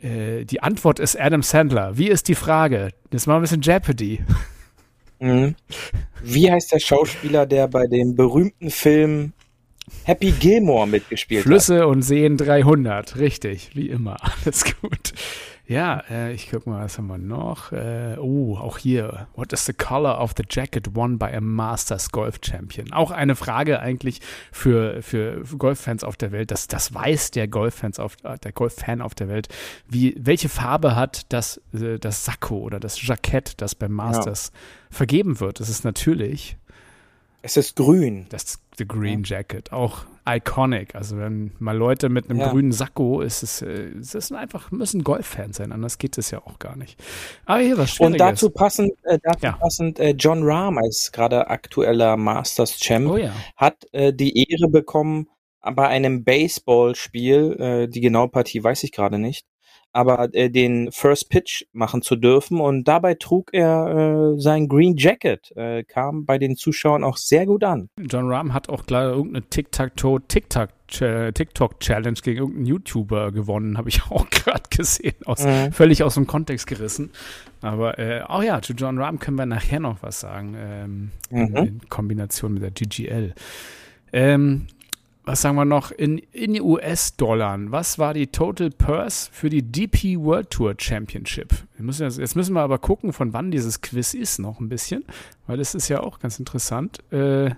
Äh, 0.00 0.44
die 0.44 0.62
Antwort 0.62 0.98
ist 0.98 1.18
Adam 1.18 1.42
Sandler. 1.42 1.96
Wie 1.96 2.08
ist 2.08 2.28
die 2.28 2.34
Frage? 2.34 2.90
Das 3.10 3.22
ist 3.22 3.26
mal 3.26 3.36
ein 3.36 3.42
bisschen 3.42 3.62
Jeopardy. 3.62 4.20
Mhm. 5.18 5.54
Wie 6.22 6.50
heißt 6.50 6.72
der 6.72 6.80
Schauspieler, 6.80 7.46
der 7.46 7.68
bei 7.68 7.86
dem 7.86 8.16
berühmten 8.16 8.70
Film 8.70 9.32
Happy 10.04 10.32
Gilmore 10.32 10.88
mitgespielt 10.88 11.44
Flüsse 11.44 11.74
hat? 11.74 11.80
Flüsse 11.82 11.86
und 11.88 12.02
Seen 12.02 12.36
300. 12.36 13.16
Richtig, 13.16 13.70
wie 13.74 13.88
immer. 13.88 14.16
Alles 14.44 14.64
gut. 14.80 15.12
Ja, 15.72 16.02
äh, 16.10 16.34
ich 16.34 16.50
guck 16.50 16.66
mal, 16.66 16.84
was 16.84 16.98
haben 16.98 17.06
wir 17.06 17.16
noch? 17.16 17.72
Äh, 17.72 18.16
oh, 18.18 18.58
auch 18.58 18.76
hier. 18.76 19.26
What 19.34 19.54
is 19.54 19.64
the 19.64 19.72
color 19.72 20.20
of 20.20 20.34
the 20.36 20.44
jacket 20.48 20.94
won 20.94 21.18
by 21.18 21.32
a 21.32 21.40
Masters 21.40 22.10
Golf 22.12 22.40
Champion? 22.44 22.92
Auch 22.92 23.10
eine 23.10 23.34
Frage 23.36 23.80
eigentlich 23.80 24.20
für, 24.52 25.00
für 25.00 25.42
Golffans 25.56 26.04
auf 26.04 26.18
der 26.18 26.30
Welt. 26.30 26.50
Das, 26.50 26.68
das 26.68 26.92
weiß 26.92 27.30
der 27.30 27.48
Golffans 27.48 27.98
auf, 27.98 28.16
äh, 28.22 28.36
der 28.38 28.52
Golffan 28.52 29.00
auf 29.00 29.14
der 29.14 29.28
Welt. 29.28 29.48
Wie, 29.88 30.14
welche 30.18 30.50
Farbe 30.50 30.94
hat 30.94 31.32
das, 31.32 31.62
äh, 31.72 31.98
das 31.98 32.26
Sakko 32.26 32.58
oder 32.58 32.78
das 32.78 33.00
Jackett, 33.00 33.62
das 33.62 33.74
beim 33.74 33.92
Masters 33.92 34.52
ja. 34.52 34.60
vergeben 34.90 35.40
wird? 35.40 35.58
Es 35.60 35.70
ist 35.70 35.84
natürlich 35.84 36.58
es 37.42 37.56
ist 37.56 37.76
grün. 37.76 38.26
Das 38.28 38.60
The 38.78 38.86
Green 38.86 39.24
ja. 39.24 39.38
Jacket, 39.38 39.72
auch 39.72 40.06
iconic. 40.26 40.94
Also 40.94 41.18
wenn 41.18 41.52
mal 41.58 41.76
Leute 41.76 42.08
mit 42.08 42.28
einem 42.28 42.40
ja. 42.40 42.50
grünen 42.50 42.72
Sakko, 42.72 43.20
ist 43.20 43.42
es, 43.42 43.62
äh, 43.62 43.90
es 43.98 44.14
ist 44.14 44.32
einfach, 44.32 44.70
müssen 44.70 45.02
Golffans 45.02 45.56
sein, 45.56 45.72
anders 45.72 45.98
geht 45.98 46.18
es 46.18 46.30
ja 46.30 46.38
auch 46.38 46.58
gar 46.58 46.76
nicht. 46.76 47.02
Aber 47.44 47.60
hier 47.60 47.78
was 47.78 47.90
Schwieriges. 47.90 48.12
Und 48.12 48.18
dazu 48.18 48.50
passend, 48.50 48.92
äh, 49.04 49.18
dazu 49.22 49.46
ja. 49.46 49.52
passend 49.52 49.98
äh, 49.98 50.10
John 50.10 50.42
Rahm 50.42 50.78
als 50.78 51.12
gerade 51.12 51.48
aktueller 51.48 52.16
Masters 52.16 52.78
Champ 52.78 53.10
oh, 53.10 53.16
ja. 53.16 53.32
hat 53.56 53.86
äh, 53.92 54.12
die 54.12 54.46
Ehre 54.48 54.70
bekommen, 54.70 55.28
bei 55.62 55.86
einem 55.86 56.24
Baseballspiel, 56.24 57.56
äh, 57.60 57.88
die 57.88 58.00
genaue 58.00 58.28
Partie 58.28 58.62
weiß 58.62 58.82
ich 58.82 58.92
gerade 58.92 59.18
nicht, 59.18 59.46
aber 59.92 60.34
äh, 60.34 60.50
den 60.50 60.90
First 60.90 61.28
Pitch 61.28 61.64
machen 61.72 62.02
zu 62.02 62.16
dürfen 62.16 62.60
und 62.60 62.84
dabei 62.88 63.14
trug 63.14 63.50
er 63.52 64.34
äh, 64.34 64.40
sein 64.40 64.68
Green 64.68 64.96
Jacket, 64.96 65.52
äh, 65.56 65.84
kam 65.84 66.24
bei 66.24 66.38
den 66.38 66.56
Zuschauern 66.56 67.04
auch 67.04 67.16
sehr 67.16 67.46
gut 67.46 67.64
an. 67.64 67.88
John 67.98 68.30
Rahm 68.30 68.54
hat 68.54 68.68
auch 68.68 68.86
klar 68.86 69.10
irgendeine 69.10 69.48
Tic-Tac-Toe, 69.48 70.22
Tic-Tac 70.28 70.70
TikTok-Challenge 70.92 72.20
gegen 72.22 72.38
irgendeinen 72.38 72.66
YouTuber 72.66 73.32
gewonnen, 73.32 73.78
habe 73.78 73.88
ich 73.88 74.02
auch 74.10 74.28
gerade 74.28 74.64
gesehen, 74.68 75.14
aus, 75.24 75.44
mhm. 75.44 75.72
völlig 75.72 76.02
aus 76.02 76.14
dem 76.14 76.26
Kontext 76.26 76.66
gerissen. 76.66 77.10
Aber 77.62 77.98
äh, 77.98 78.22
auch 78.22 78.42
ja, 78.42 78.60
zu 78.60 78.74
John 78.74 78.98
Rahm 78.98 79.18
können 79.18 79.38
wir 79.38 79.46
nachher 79.46 79.80
noch 79.80 80.02
was 80.02 80.20
sagen, 80.20 80.54
ähm, 80.58 81.10
mhm. 81.30 81.56
in 81.56 81.80
Kombination 81.88 82.54
mit 82.54 82.62
der 82.62 82.72
GGL. 82.72 83.34
Ähm, 84.12 84.66
was 85.24 85.42
sagen 85.42 85.56
wir 85.56 85.64
noch, 85.64 85.92
in, 85.92 86.18
in 86.32 86.60
US-Dollar, 86.60 87.56
was 87.70 87.98
war 87.98 88.12
die 88.12 88.26
Total 88.26 88.70
Purse 88.70 89.28
für 89.30 89.50
die 89.50 89.62
DP 89.62 90.18
World 90.18 90.50
Tour 90.50 90.74
Championship? 90.76 91.54
Müssen 91.78 92.04
jetzt, 92.04 92.18
jetzt, 92.18 92.34
müssen 92.34 92.54
wir 92.54 92.62
aber 92.62 92.78
gucken, 92.78 93.12
von 93.12 93.32
wann 93.32 93.50
dieses 93.50 93.80
Quiz 93.80 94.14
ist, 94.14 94.38
noch 94.38 94.58
ein 94.58 94.68
bisschen, 94.68 95.04
weil 95.46 95.58
das 95.58 95.74
ist 95.74 95.88
ja 95.88 96.00
auch 96.00 96.18
ganz 96.18 96.38
interessant. 96.38 96.98
Äh, 97.12 97.50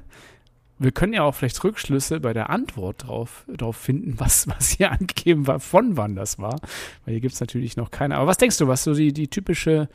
wir 0.78 0.92
können 0.92 1.12
ja 1.12 1.22
auch 1.22 1.34
vielleicht 1.34 1.62
Rückschlüsse 1.62 2.20
bei 2.20 2.32
der 2.32 2.50
Antwort 2.50 3.06
drauf, 3.06 3.44
drauf 3.48 3.76
finden, 3.76 4.14
was, 4.18 4.46
was 4.48 4.70
hier 4.70 4.92
angegeben 4.92 5.46
war, 5.46 5.60
von 5.60 5.96
wann 5.96 6.16
das 6.16 6.38
war. 6.38 6.60
Weil 7.04 7.14
hier 7.14 7.20
gibt 7.20 7.34
es 7.34 7.40
natürlich 7.40 7.76
noch 7.76 7.90
keine. 7.90 8.16
Aber 8.16 8.26
was 8.26 8.38
denkst 8.38 8.58
du, 8.58 8.68
was 8.68 8.84
so 8.84 8.92
die, 8.94 9.12
die 9.12 9.28
typische 9.28 9.88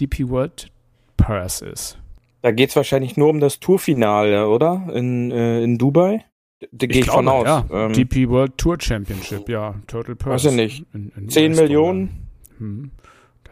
DP 0.00 0.28
World 0.28 0.70
Purse 1.16 1.64
ist? 1.66 1.98
Da 2.42 2.50
geht 2.50 2.70
es 2.70 2.76
wahrscheinlich 2.76 3.16
nur 3.16 3.30
um 3.30 3.40
das 3.40 3.60
Tourfinale, 3.60 4.48
oder? 4.48 4.88
In, 4.92 5.30
äh, 5.30 5.62
in 5.62 5.78
Dubai? 5.78 6.24
Da 6.72 6.86
gehe 6.86 7.00
ich, 7.00 7.06
ich 7.06 7.12
von 7.12 7.28
aus. 7.28 7.46
Ja. 7.46 7.66
Ähm, 7.70 7.92
DP 7.92 8.28
World 8.28 8.56
Tour 8.58 8.76
Championship, 8.80 9.48
ja. 9.48 9.74
Total 9.86 10.14
Purse. 10.14 10.48
Weiß 10.48 10.52
ich 10.52 10.56
nicht. 10.56 10.86
In, 10.92 11.12
in 11.16 11.28
10 11.28 11.52
Millionen? 11.52 12.28
Hm. 12.58 12.90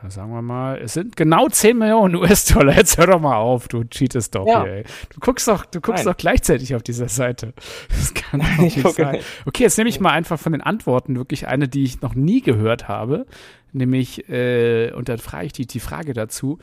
Da 0.03 0.11
sagen 0.11 0.33
wir 0.33 0.43
mal, 0.43 0.79
es 0.79 0.95
sind 0.95 1.17
genau 1.17 1.49
10 1.49 1.79
Millionen 1.79 2.17
US-Dollar. 2.17 2.75
Jetzt 2.75 2.99
hör 2.99 3.07
doch 3.07 3.21
mal 3.21 3.37
auf, 3.37 3.69
du 3.69 3.85
cheatest 3.85 4.35
doch 4.35 4.47
ja. 4.47 4.65
hier, 4.65 4.73
ey. 4.73 4.85
Du 5.11 5.21
guckst 5.21 5.47
doch, 5.47 5.65
du 5.65 5.81
guckst 5.81 6.07
doch 6.07 6.17
gleichzeitig 6.17 6.75
auf 6.75 6.83
dieser 6.83 7.09
Seite. 7.09 7.55
Das 7.89 8.13
kann 8.13 8.41
doch 8.57 8.59
nicht 8.59 8.81
sein. 8.81 9.21
Okay, 9.47 9.63
jetzt 9.63 9.79
nehme 9.79 9.89
ich 9.89 10.01
mal 10.01 10.11
einfach 10.11 10.41
von 10.41 10.53
den 10.53 10.61
Antworten 10.61 11.15
wirklich 11.15 11.47
eine, 11.47 11.69
die 11.69 11.85
ich 11.85 12.01
noch 12.01 12.15
nie 12.15 12.43
gehört 12.43 12.89
habe. 12.89 13.27
Nämlich, 13.73 14.29
äh, 14.29 14.91
und 14.93 15.09
dann 15.09 15.19
frage 15.19 15.47
ich 15.47 15.53
die, 15.53 15.67
die 15.67 15.81
Frage 15.81 16.15
dazu. 16.15 16.59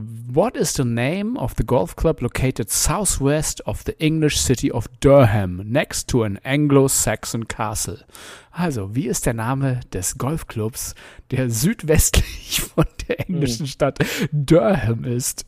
What 0.00 0.56
is 0.56 0.74
the 0.74 0.84
name 0.84 1.36
of 1.36 1.56
the 1.56 1.64
golf 1.64 1.96
club 1.96 2.22
located 2.22 2.70
southwest 2.70 3.60
of 3.66 3.82
the 3.82 3.98
English 3.98 4.38
city 4.38 4.70
of 4.70 4.86
Durham, 5.00 5.60
next 5.66 6.06
to 6.10 6.22
an 6.22 6.38
Anglo-Saxon 6.44 7.48
castle? 7.48 8.04
Also, 8.52 8.94
wie 8.94 9.08
ist 9.08 9.26
der 9.26 9.34
Name 9.34 9.80
des 9.92 10.16
Golfclubs, 10.16 10.94
der 11.32 11.50
südwestlich 11.50 12.60
von 12.74 12.84
der 13.08 13.28
englischen 13.28 13.66
hm. 13.66 13.66
Stadt 13.66 13.98
Durham 14.30 15.02
ist? 15.02 15.46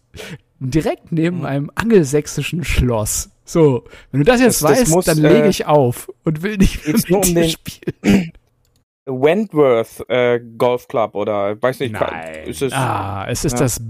Direkt 0.59 1.13
neben 1.13 1.39
hm. 1.39 1.47
einem 1.47 1.71
angelsächsischen 1.77 2.65
Schloss. 2.65 3.31
So, 3.45 3.85
wenn 4.11 4.19
du 4.19 4.25
das 4.25 4.41
jetzt 4.41 4.65
das, 4.65 4.69
weißt, 4.69 4.83
das 4.83 4.89
muss, 4.89 5.05
dann 5.05 5.19
lege 5.19 5.45
äh, 5.45 5.49
ich 5.49 5.67
auf 5.67 6.11
und 6.25 6.43
will 6.43 6.57
nicht 6.57 6.85
mehr 6.85 6.97
mit 6.97 7.09
nur 7.09 7.25
um 7.25 7.35
den 7.37 7.51
spielen. 7.51 8.33
Wentworth 9.07 10.05
äh, 10.09 10.41
Golf 10.59 10.89
Club 10.89 11.15
oder 11.15 11.61
weiß 11.63 11.79
nicht, 11.79 11.93
Nein. 11.93 12.49
ist 12.49 12.63
es? 12.63 12.73
Ah, 12.73 13.27
es 13.29 13.45
ist 13.45 13.53
ja. 13.53 13.59
das 13.61 13.81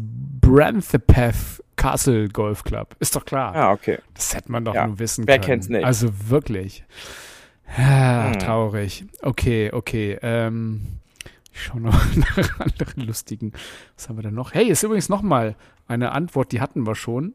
Branthepeth 0.50 1.62
Castle 1.76 2.28
Golf 2.28 2.64
Club. 2.64 2.96
Ist 2.98 3.14
doch 3.14 3.24
klar. 3.24 3.54
Ah, 3.54 3.72
okay. 3.72 3.98
Das 4.14 4.34
hätte 4.34 4.50
man 4.50 4.64
doch 4.64 4.74
ja. 4.74 4.86
nur 4.86 4.98
wissen 4.98 5.26
Wer 5.26 5.36
können. 5.36 5.42
Wer 5.42 5.54
kennt's 5.54 5.68
nicht? 5.68 5.84
Also 5.84 6.08
wirklich. 6.28 6.84
Ah, 7.76 8.32
hm. 8.32 8.38
Traurig. 8.40 9.04
Okay, 9.22 9.70
okay. 9.72 10.18
Ähm, 10.22 10.82
ich 11.52 11.62
schaue 11.62 11.80
noch 11.80 12.04
nach 12.36 12.60
anderen 12.60 13.06
lustigen. 13.06 13.52
Was 13.96 14.08
haben 14.08 14.18
wir 14.18 14.22
denn 14.22 14.34
noch? 14.34 14.52
Hey, 14.52 14.66
ist 14.66 14.82
übrigens 14.82 15.08
noch 15.08 15.22
mal 15.22 15.54
eine 15.86 16.10
Antwort, 16.12 16.50
die 16.50 16.60
hatten 16.60 16.84
wir 16.84 16.96
schon. 16.96 17.34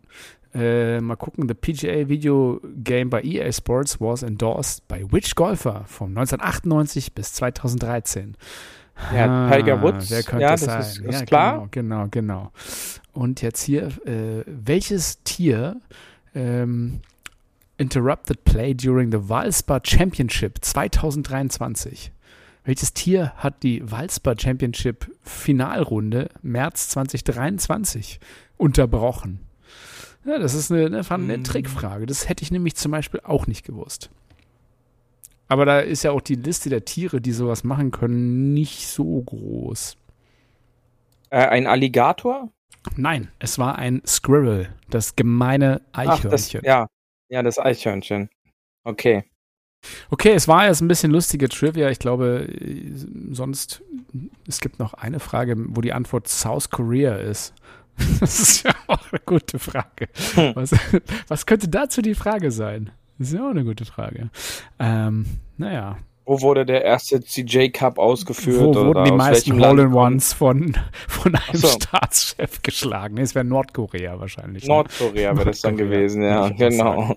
Äh, 0.53 0.99
mal 0.99 1.15
gucken. 1.15 1.47
The 1.47 1.53
PGA 1.53 2.09
Video 2.09 2.59
Game 2.83 3.09
bei 3.09 3.23
EA 3.23 3.51
Sports 3.51 4.01
was 4.01 4.23
endorsed 4.23 4.87
by 4.89 5.05
which 5.09 5.35
golfer 5.35 5.85
von 5.85 6.09
1998 6.09 7.13
bis 7.13 7.31
2013? 7.33 8.35
Ja, 9.13 9.49
Tiger 9.49 9.81
Woods. 9.81 10.09
Wer 10.09 10.23
könnte 10.23 10.43
ja, 10.43 10.51
das 10.51 10.61
sein? 10.61 10.79
Ist, 10.79 10.97
ist 10.99 11.19
ja, 11.19 11.25
klar. 11.25 11.67
Genau, 11.71 12.07
genau, 12.07 12.07
genau. 12.09 12.51
Und 13.13 13.41
jetzt 13.41 13.63
hier, 13.63 13.87
äh, 14.05 14.43
welches 14.45 15.23
Tier 15.23 15.77
ähm, 16.33 17.01
interrupted 17.77 18.43
play 18.43 18.73
during 18.73 19.11
the 19.11 19.29
Valspar 19.29 19.81
Championship 19.83 20.59
2023? 20.61 22.11
Welches 22.63 22.93
Tier 22.93 23.31
hat 23.37 23.61
die 23.63 23.81
Valspar 23.89 24.35
Championship 24.37 25.11
Finalrunde 25.23 26.29
März 26.41 26.89
2023 26.89 28.19
unterbrochen? 28.57 29.39
Ja, 30.25 30.39
das 30.39 30.55
ist 30.55 30.71
eine, 30.71 30.87
eine, 30.87 31.03
eine 31.07 31.37
mm. 31.37 31.43
Trickfrage. 31.43 32.07
Das 32.07 32.27
hätte 32.27 32.43
ich 32.43 32.51
nämlich 32.51 32.75
zum 32.75 32.91
Beispiel 32.91 33.21
auch 33.23 33.45
nicht 33.45 33.63
gewusst. 33.63 34.09
Aber 35.47 35.65
da 35.65 35.79
ist 35.79 36.03
ja 36.03 36.11
auch 36.11 36.21
die 36.21 36.35
Liste 36.35 36.69
der 36.69 36.85
Tiere, 36.85 37.21
die 37.21 37.31
sowas 37.31 37.63
machen 37.63 37.91
können, 37.91 38.53
nicht 38.53 38.87
so 38.87 39.21
groß. 39.21 39.97
Äh, 41.29 41.47
ein 41.47 41.67
Alligator? 41.67 42.49
Nein, 42.95 43.29
es 43.39 43.59
war 43.59 43.77
ein 43.77 44.01
Squirrel, 44.05 44.69
das 44.89 45.15
gemeine 45.15 45.81
Eichhörnchen. 45.91 46.27
Ach, 46.27 46.31
das, 46.31 46.51
ja, 46.51 46.87
ja, 47.29 47.43
das 47.43 47.59
Eichhörnchen. 47.59 48.29
Okay. 48.83 49.23
Okay, 50.09 50.31
es 50.31 50.47
war 50.47 50.67
jetzt 50.67 50.81
ein 50.81 50.87
bisschen 50.87 51.11
lustige 51.11 51.49
Trivia. 51.49 51.89
Ich 51.89 51.99
glaube, 51.99 52.47
sonst, 53.31 53.83
es 54.47 54.59
gibt 54.59 54.79
noch 54.79 54.93
eine 54.93 55.19
Frage, 55.19 55.55
wo 55.57 55.81
die 55.81 55.93
Antwort 55.93 56.27
South 56.27 56.69
Korea 56.69 57.15
ist. 57.15 57.53
Das 58.19 58.41
ist 58.41 58.63
ja 58.63 58.75
auch 58.87 59.09
eine 59.09 59.21
gute 59.25 59.57
Frage. 59.57 60.09
Hm. 60.33 60.51
Was, 60.55 60.71
was 61.29 61.45
könnte 61.45 61.69
dazu 61.69 62.01
die 62.01 62.13
Frage 62.13 62.51
sein? 62.51 62.91
Das 63.17 63.29
ist 63.29 63.33
ja 63.33 63.45
auch 63.45 63.51
eine 63.51 63.63
gute 63.63 63.85
Frage. 63.85 64.29
Ähm, 64.79 65.25
naja. 65.57 65.97
Wo 66.27 66.41
wurde 66.41 66.65
der 66.65 66.83
erste 66.83 67.21
CJ 67.21 67.69
Cup 67.69 67.99
ausgeführt? 67.99 68.59
Wo 68.59 68.73
wurden 68.73 69.05
die 69.05 69.11
meisten 69.11 69.63
Hole-in-Ones 69.63 70.33
von, 70.33 70.75
von 71.07 71.35
einem 71.35 71.55
so. 71.55 71.67
Staatschef 71.67 72.63
geschlagen? 72.63 73.19
Es 73.19 73.35
wäre 73.35 73.45
Nordkorea 73.45 74.19
wahrscheinlich. 74.19 74.63
Ne? 74.63 74.69
Nordkorea 74.69 75.37
wäre 75.37 75.45
das 75.45 75.61
dann 75.61 75.77
gewesen, 75.77 76.23
ja, 76.23 76.49
genau. 76.49 77.15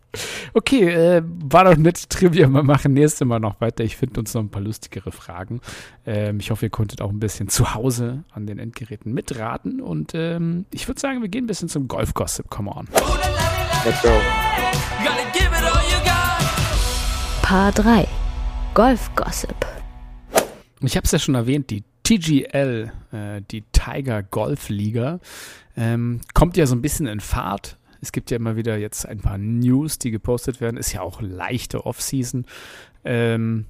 Okay, 0.53 0.89
äh, 0.89 1.23
war 1.25 1.65
doch 1.65 1.77
nett 1.77 2.11
Trivia. 2.11 2.53
Wir 2.53 2.63
machen 2.63 2.93
nächstes 2.93 3.27
Mal 3.27 3.41
noch 3.41 3.61
weiter. 3.63 3.83
Ich 3.83 3.97
finde 3.97 4.21
uns 4.21 4.35
noch 4.35 4.43
ein 4.43 4.51
paar 4.51 4.63
lustigere 4.63 5.11
Fragen. 5.11 5.63
Ähm, 6.05 6.39
ich 6.39 6.51
hoffe, 6.51 6.67
ihr 6.67 6.71
konntet 6.71 7.01
auch 7.01 7.11
ein 7.11 7.19
bisschen 7.21 7.49
zu 7.49 7.75
Hause 7.75 8.25
an 8.33 8.47
den 8.47 8.59
Endgeräten 8.59 9.15
mitraten. 9.15 9.81
Und 9.81 10.13
ähm, 10.15 10.67
ich 10.71 10.87
würde 10.87 11.01
sagen, 11.01 11.23
wir 11.23 11.29
gehen 11.29 11.45
ein 11.45 11.49
bisschen 11.49 11.71
zum 11.71 11.89
Golf-Gossip. 11.89 12.51
Come 12.51 12.71
on. 12.71 12.89
Let's 13.87 14.03
go. 14.03 14.11
Paar 17.49 17.73
3 17.73 18.07
Golf 18.75 19.11
Gossip. 19.17 19.57
Ich 20.83 20.97
habe 20.99 21.07
es 21.07 21.13
ja 21.13 21.19
schon 21.19 21.35
erwähnt, 21.35 21.71
die 21.71 21.83
TGL, 22.03 22.93
äh, 23.11 23.41
die 23.51 23.63
Tiger 23.73 24.23
Golf 24.23 24.69
Liga, 24.69 25.19
ähm, 25.75 26.21
kommt 26.35 26.59
ja 26.59 26.67
so 26.67 26.75
ein 26.75 26.83
bisschen 26.83 27.07
in 27.07 27.21
Fahrt. 27.21 27.79
Es 28.03 28.13
gibt 28.13 28.31
ja 28.31 28.37
immer 28.37 28.57
wieder 28.57 28.77
jetzt 28.77 29.07
ein 29.07 29.21
paar 29.21 29.39
News, 29.39 29.99
die 29.99 30.11
gepostet 30.11 30.61
werden. 30.61 30.77
Ist 30.77 30.93
ja 30.93 31.01
auch 31.01 31.23
leichte 31.23 31.87
Offseason. 31.87 32.45
Ähm, 33.03 33.65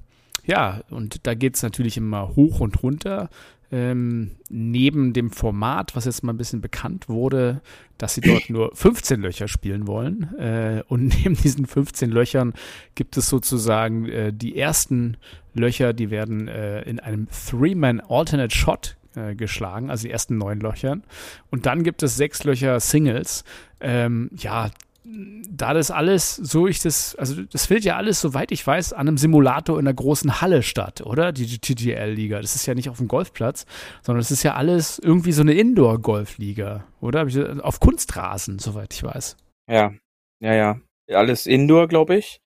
ja, 0.45 0.81
und 0.89 1.25
da 1.25 1.33
geht 1.33 1.55
es 1.55 1.63
natürlich 1.63 1.95
immer 1.95 2.35
hoch 2.35 2.59
und 2.59 2.83
runter 2.83 3.29
ähm, 3.71 4.31
neben 4.49 5.13
dem 5.13 5.29
Format, 5.29 5.95
was 5.95 6.05
jetzt 6.05 6.23
mal 6.23 6.33
ein 6.33 6.37
bisschen 6.37 6.61
bekannt 6.61 7.07
wurde, 7.07 7.61
dass 7.97 8.15
sie 8.15 8.21
dort 8.21 8.49
nur 8.49 8.75
15 8.75 9.21
Löcher 9.21 9.47
spielen 9.47 9.87
wollen. 9.87 10.35
Äh, 10.37 10.83
und 10.87 11.07
neben 11.23 11.35
diesen 11.35 11.65
15 11.65 12.09
Löchern 12.09 12.53
gibt 12.95 13.17
es 13.17 13.29
sozusagen 13.29 14.07
äh, 14.07 14.33
die 14.33 14.57
ersten 14.57 15.17
Löcher, 15.53 15.93
die 15.93 16.09
werden 16.09 16.47
äh, 16.47 16.81
in 16.83 16.99
einem 16.99 17.27
Three-Man 17.29 18.01
Alternate 18.01 18.55
Shot 18.55 18.97
äh, 19.15 19.35
geschlagen, 19.35 19.89
also 19.89 20.07
die 20.07 20.11
ersten 20.11 20.37
neun 20.37 20.59
Löchern. 20.59 21.03
Und 21.49 21.65
dann 21.65 21.83
gibt 21.83 22.03
es 22.03 22.15
sechs 22.15 22.43
Löcher 22.43 22.79
Singles. 22.79 23.43
Ähm, 23.81 24.29
ja, 24.35 24.71
da 25.03 25.73
das 25.73 25.91
alles, 25.91 26.35
so 26.35 26.67
ich 26.67 26.81
das, 26.81 27.15
also 27.15 27.41
das 27.43 27.67
findet 27.67 27.85
ja 27.85 27.95
alles, 27.95 28.21
soweit 28.21 28.51
ich 28.51 28.65
weiß, 28.65 28.93
an 28.93 29.07
einem 29.07 29.17
Simulator 29.17 29.79
in 29.79 29.87
einer 29.87 29.93
großen 29.93 30.41
Halle 30.41 30.61
statt, 30.61 31.01
oder? 31.01 31.31
Die 31.31 31.59
TGL-Liga. 31.59 32.41
Das 32.41 32.55
ist 32.55 32.65
ja 32.65 32.75
nicht 32.75 32.89
auf 32.89 32.97
dem 32.97 33.07
Golfplatz, 33.07 33.65
sondern 34.01 34.21
es 34.21 34.31
ist 34.31 34.43
ja 34.43 34.55
alles 34.55 34.99
irgendwie 34.99 35.31
so 35.31 35.41
eine 35.41 35.53
Indoor-Golfliga, 35.53 36.85
oder? 37.01 37.27
Auf 37.63 37.79
Kunstrasen, 37.79 38.59
soweit 38.59 38.93
ich 38.93 39.03
weiß. 39.03 39.37
Ja, 39.69 39.93
ja, 40.41 40.53
ja. 40.53 40.79
Alles 41.09 41.45
Indoor, 41.45 41.87
glaube 41.87 42.17
ich. 42.17 42.41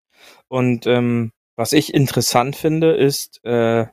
Und 0.47 0.85
ähm, 0.85 1.31
was 1.55 1.73
ich 1.73 1.93
interessant 1.93 2.55
finde, 2.55 2.91
ist, 2.91 3.43
äh, 3.43 3.87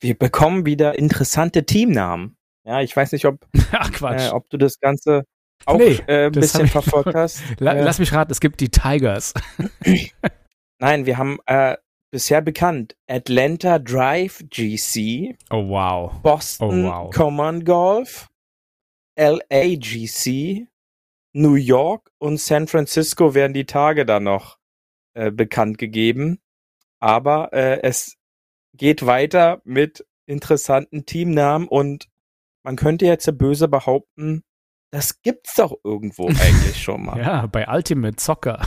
wir 0.00 0.18
bekommen 0.18 0.66
wieder 0.66 0.98
interessante 0.98 1.66
Teamnamen. 1.66 2.36
Ja, 2.64 2.80
ich 2.80 2.96
weiß 2.96 3.12
nicht, 3.12 3.26
ob, 3.26 3.46
Ach, 3.72 3.90
äh, 4.02 4.30
ob 4.30 4.48
du 4.50 4.56
das 4.56 4.80
Ganze 4.80 5.24
auch 5.66 5.78
nee, 5.78 6.00
äh, 6.06 6.26
ein 6.26 6.32
bisschen 6.32 6.68
verfolgt 6.68 7.14
hast. 7.14 7.42
Äh, 7.52 7.54
lass 7.58 7.98
mich 7.98 8.12
raten, 8.12 8.32
es 8.32 8.40
gibt 8.40 8.60
die 8.60 8.70
Tigers. 8.70 9.34
Nein, 10.78 11.06
wir 11.06 11.18
haben 11.18 11.38
äh, 11.46 11.76
bisher 12.10 12.40
bekannt 12.40 12.96
Atlanta 13.08 13.78
Drive 13.78 14.44
GC. 14.48 15.36
Oh 15.50 15.68
wow. 15.68 16.12
Boston 16.22 16.86
oh, 16.86 16.88
wow. 16.88 17.14
Common 17.14 17.64
Golf. 17.64 18.28
LA 19.18 19.76
GC. 19.76 20.68
New 21.32 21.54
York 21.54 22.10
und 22.18 22.40
San 22.40 22.66
Francisco 22.66 23.34
werden 23.34 23.52
die 23.52 23.66
Tage 23.66 24.06
dann 24.06 24.24
noch 24.24 24.56
äh, 25.14 25.30
bekannt 25.30 25.76
gegeben. 25.76 26.40
Aber 26.98 27.52
äh, 27.52 27.82
es 27.82 28.16
geht 28.72 29.04
weiter 29.04 29.60
mit 29.64 30.06
interessanten 30.26 31.04
Teamnamen 31.04 31.68
und 31.68 32.08
man 32.62 32.76
könnte 32.76 33.06
jetzt 33.06 33.30
böse 33.36 33.68
behaupten, 33.68 34.42
das 34.92 35.20
gibt's 35.20 35.56
doch 35.56 35.76
irgendwo 35.84 36.28
eigentlich 36.28 36.80
schon 36.80 37.04
mal. 37.04 37.18
ja, 37.18 37.46
bei 37.46 37.66
Ultimate 37.68 38.20
Soccer. 38.20 38.60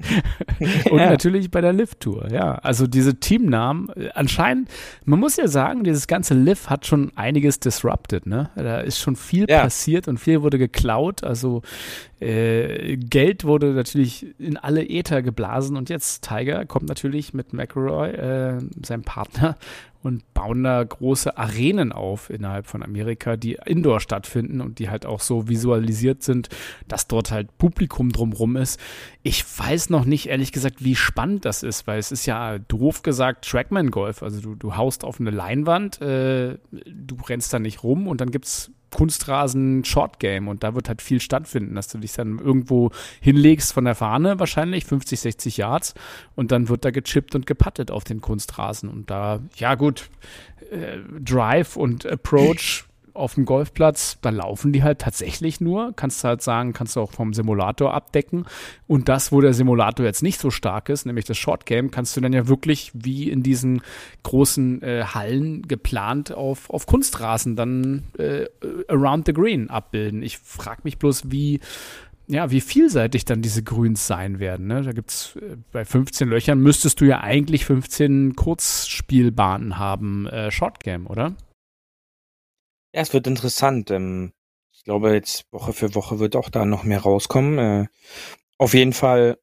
und 0.90 0.98
ja. 0.98 1.10
natürlich 1.10 1.50
bei 1.50 1.60
der 1.60 1.72
Lift-Tour, 1.72 2.30
ja. 2.32 2.54
Also 2.54 2.86
diese 2.86 3.20
Teamnamen, 3.20 3.90
äh, 3.90 4.08
anscheinend, 4.14 4.70
man 5.04 5.20
muss 5.20 5.36
ja 5.36 5.48
sagen, 5.48 5.84
dieses 5.84 6.06
ganze 6.06 6.34
Lift 6.34 6.70
hat 6.70 6.86
schon 6.86 7.12
einiges 7.16 7.60
disrupted, 7.60 8.26
ne? 8.26 8.50
Da 8.56 8.80
ist 8.80 8.98
schon 8.98 9.16
viel 9.16 9.46
ja. 9.48 9.62
passiert 9.62 10.08
und 10.08 10.18
viel 10.18 10.42
wurde 10.42 10.58
geklaut. 10.58 11.22
Also 11.22 11.62
äh, 12.20 12.96
Geld 12.96 13.44
wurde 13.44 13.72
natürlich 13.72 14.26
in 14.38 14.56
alle 14.56 14.88
Äther 14.88 15.22
geblasen 15.22 15.76
und 15.76 15.90
jetzt 15.90 16.26
Tiger 16.26 16.64
kommt 16.64 16.88
natürlich 16.88 17.34
mit 17.34 17.52
McElroy, 17.52 18.10
äh, 18.10 18.58
seinem 18.84 19.02
Partner, 19.02 19.56
und 20.02 20.32
bauen 20.32 20.62
da 20.64 20.82
große 20.82 21.36
Arenen 21.36 21.92
auf 21.92 22.30
innerhalb 22.30 22.66
von 22.66 22.82
Amerika, 22.82 23.36
die 23.36 23.58
indoor 23.66 24.00
stattfinden 24.00 24.60
und 24.60 24.78
die 24.78 24.88
halt 24.88 25.04
auch 25.04 25.20
so 25.20 25.48
visualisiert 25.48 26.22
sind, 26.22 26.48
dass 26.88 27.06
dort 27.06 27.30
halt 27.30 27.56
Publikum 27.58 28.10
drumrum 28.10 28.56
ist. 28.56 28.80
Ich 29.22 29.44
weiß 29.58 29.90
noch 29.90 30.06
nicht, 30.06 30.26
ehrlich 30.26 30.52
gesagt, 30.52 30.82
wie 30.82 30.96
spannend 30.96 31.44
das 31.44 31.62
ist, 31.62 31.86
weil 31.86 31.98
es 31.98 32.12
ist 32.12 32.24
ja 32.24 32.58
doof 32.58 33.02
gesagt 33.02 33.48
Trackman 33.48 33.90
Golf. 33.90 34.22
Also 34.22 34.40
du, 34.40 34.54
du 34.54 34.76
haust 34.76 35.04
auf 35.04 35.20
eine 35.20 35.30
Leinwand, 35.30 36.00
äh, 36.00 36.58
du 36.72 37.16
rennst 37.28 37.52
da 37.52 37.58
nicht 37.58 37.82
rum 37.82 38.08
und 38.08 38.20
dann 38.20 38.30
gibt's 38.30 38.72
Kunstrasen 38.90 39.84
Short 39.84 40.18
Game 40.18 40.48
und 40.48 40.62
da 40.62 40.74
wird 40.74 40.88
halt 40.88 41.02
viel 41.02 41.20
stattfinden, 41.20 41.74
dass 41.74 41.88
du 41.88 41.98
dich 41.98 42.12
dann 42.12 42.38
irgendwo 42.38 42.90
hinlegst 43.20 43.72
von 43.72 43.84
der 43.84 43.94
Fahne 43.94 44.38
wahrscheinlich 44.38 44.84
50, 44.84 45.20
60 45.20 45.56
Yards 45.56 45.94
und 46.34 46.52
dann 46.52 46.68
wird 46.68 46.84
da 46.84 46.90
gechippt 46.90 47.34
und 47.34 47.46
gepattet 47.46 47.90
auf 47.90 48.04
den 48.04 48.20
Kunstrasen 48.20 48.88
und 48.88 49.10
da 49.10 49.40
ja 49.56 49.74
gut 49.74 50.10
äh, 50.70 50.98
Drive 51.20 51.76
und 51.76 52.06
Approach 52.06 52.84
auf 53.14 53.34
dem 53.34 53.44
Golfplatz, 53.44 54.18
da 54.20 54.30
laufen 54.30 54.72
die 54.72 54.82
halt 54.82 55.00
tatsächlich 55.00 55.60
nur. 55.60 55.92
Kannst 55.96 56.22
du 56.22 56.28
halt 56.28 56.42
sagen, 56.42 56.72
kannst 56.72 56.96
du 56.96 57.00
auch 57.00 57.12
vom 57.12 57.32
Simulator 57.34 57.94
abdecken. 57.94 58.46
Und 58.86 59.08
das, 59.08 59.32
wo 59.32 59.40
der 59.40 59.54
Simulator 59.54 60.04
jetzt 60.06 60.22
nicht 60.22 60.40
so 60.40 60.50
stark 60.50 60.88
ist, 60.88 61.06
nämlich 61.06 61.24
das 61.24 61.38
Short 61.38 61.66
Game, 61.66 61.90
kannst 61.90 62.16
du 62.16 62.20
dann 62.20 62.32
ja 62.32 62.48
wirklich 62.48 62.90
wie 62.94 63.30
in 63.30 63.42
diesen 63.42 63.82
großen 64.22 64.82
äh, 64.82 65.04
Hallen 65.04 65.62
geplant 65.62 66.32
auf, 66.32 66.70
auf 66.70 66.86
Kunstrasen 66.86 67.56
dann 67.56 68.04
äh, 68.18 68.46
around 68.88 69.26
the 69.26 69.32
green 69.32 69.70
abbilden. 69.70 70.22
Ich 70.22 70.38
frage 70.38 70.80
mich 70.84 70.98
bloß, 70.98 71.30
wie 71.30 71.60
ja, 72.30 72.50
wie 72.50 72.60
vielseitig 72.60 73.24
dann 73.24 73.42
diese 73.42 73.62
Grüns 73.62 74.06
sein 74.06 74.38
werden. 74.38 74.68
Ne? 74.68 74.82
Da 74.82 74.92
gibt's 74.92 75.36
äh, 75.36 75.56
bei 75.72 75.84
15 75.84 76.28
Löchern 76.28 76.60
müsstest 76.60 77.00
du 77.00 77.04
ja 77.04 77.20
eigentlich 77.20 77.64
15 77.64 78.36
Kurzspielbahnen 78.36 79.78
haben, 79.78 80.28
äh, 80.28 80.50
Shortgame, 80.50 81.08
oder? 81.08 81.34
Ja, 82.92 83.02
es 83.02 83.12
wird 83.12 83.26
interessant. 83.26 83.90
Ähm, 83.90 84.32
ich 84.72 84.84
glaube, 84.84 85.12
jetzt 85.12 85.44
Woche 85.52 85.72
für 85.72 85.94
Woche 85.94 86.18
wird 86.18 86.36
auch 86.36 86.48
da 86.50 86.64
noch 86.64 86.82
mehr 86.84 87.00
rauskommen. 87.00 87.58
Äh, 87.58 87.86
auf 88.58 88.74
jeden 88.74 88.92
Fall, 88.92 89.38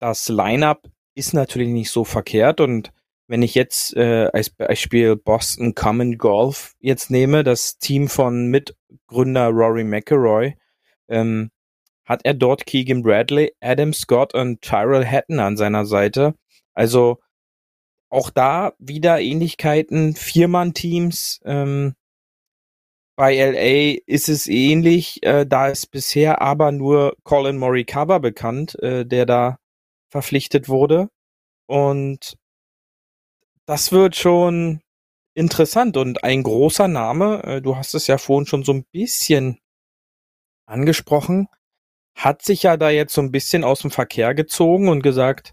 das 0.00 0.28
Line-up 0.28 0.88
ist 1.14 1.34
natürlich 1.34 1.68
nicht 1.68 1.90
so 1.90 2.04
verkehrt 2.04 2.60
und 2.60 2.92
wenn 3.30 3.42
ich 3.42 3.54
jetzt 3.54 3.94
äh, 3.96 4.28
als 4.32 4.50
Beispiel 4.50 5.14
Boston 5.16 5.74
Common 5.74 6.18
Golf 6.18 6.74
jetzt 6.80 7.10
nehme, 7.10 7.44
das 7.44 7.78
Team 7.78 8.08
von 8.08 8.46
Mitgründer 8.46 9.48
Rory 9.50 9.84
McElroy, 9.84 10.56
ähm, 11.08 11.50
hat 12.04 12.22
er 12.24 12.34
dort 12.34 12.66
Keegan 12.66 13.02
Bradley, 13.02 13.52
Adam 13.60 13.92
Scott 13.92 14.34
und 14.34 14.62
Tyrell 14.62 15.06
Hatton 15.06 15.38
an 15.38 15.56
seiner 15.56 15.84
Seite. 15.86 16.34
Also 16.74 17.20
auch 18.08 18.30
da 18.30 18.72
wieder 18.80 19.20
Ähnlichkeiten, 19.20 20.16
Viermann-Teams, 20.16 21.40
ähm, 21.44 21.94
bei 23.20 23.34
LA 23.36 24.00
ist 24.06 24.30
es 24.30 24.46
ähnlich. 24.46 25.22
Äh, 25.22 25.44
da 25.44 25.68
ist 25.68 25.90
bisher 25.90 26.40
aber 26.40 26.72
nur 26.72 27.18
Colin 27.22 27.58
Morikawa 27.58 28.16
bekannt, 28.16 28.82
äh, 28.82 29.04
der 29.04 29.26
da 29.26 29.58
verpflichtet 30.08 30.70
wurde. 30.70 31.10
Und 31.66 32.38
das 33.66 33.92
wird 33.92 34.16
schon 34.16 34.80
interessant 35.34 35.98
und 35.98 36.24
ein 36.24 36.42
großer 36.42 36.88
Name, 36.88 37.44
äh, 37.44 37.60
du 37.60 37.76
hast 37.76 37.92
es 37.94 38.06
ja 38.06 38.16
vorhin 38.16 38.46
schon 38.46 38.64
so 38.64 38.72
ein 38.72 38.86
bisschen 38.90 39.58
angesprochen, 40.64 41.48
hat 42.14 42.40
sich 42.40 42.62
ja 42.62 42.78
da 42.78 42.88
jetzt 42.88 43.12
so 43.12 43.20
ein 43.20 43.32
bisschen 43.32 43.64
aus 43.64 43.80
dem 43.80 43.90
Verkehr 43.90 44.34
gezogen 44.34 44.88
und 44.88 45.02
gesagt, 45.02 45.52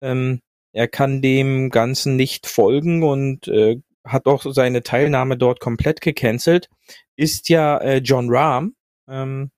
ähm, 0.00 0.40
er 0.72 0.88
kann 0.88 1.20
dem 1.20 1.68
Ganzen 1.68 2.16
nicht 2.16 2.46
folgen 2.46 3.02
und 3.02 3.48
äh, 3.48 3.82
hat 4.04 4.26
auch 4.26 4.44
seine 4.52 4.82
Teilnahme 4.82 5.36
dort 5.36 5.60
komplett 5.60 6.00
gecancelt, 6.00 6.68
ist 7.16 7.48
ja 7.48 7.78
äh, 7.78 7.98
John 7.98 8.28
Rahm. 8.30 8.74
Ähm, 9.08 9.50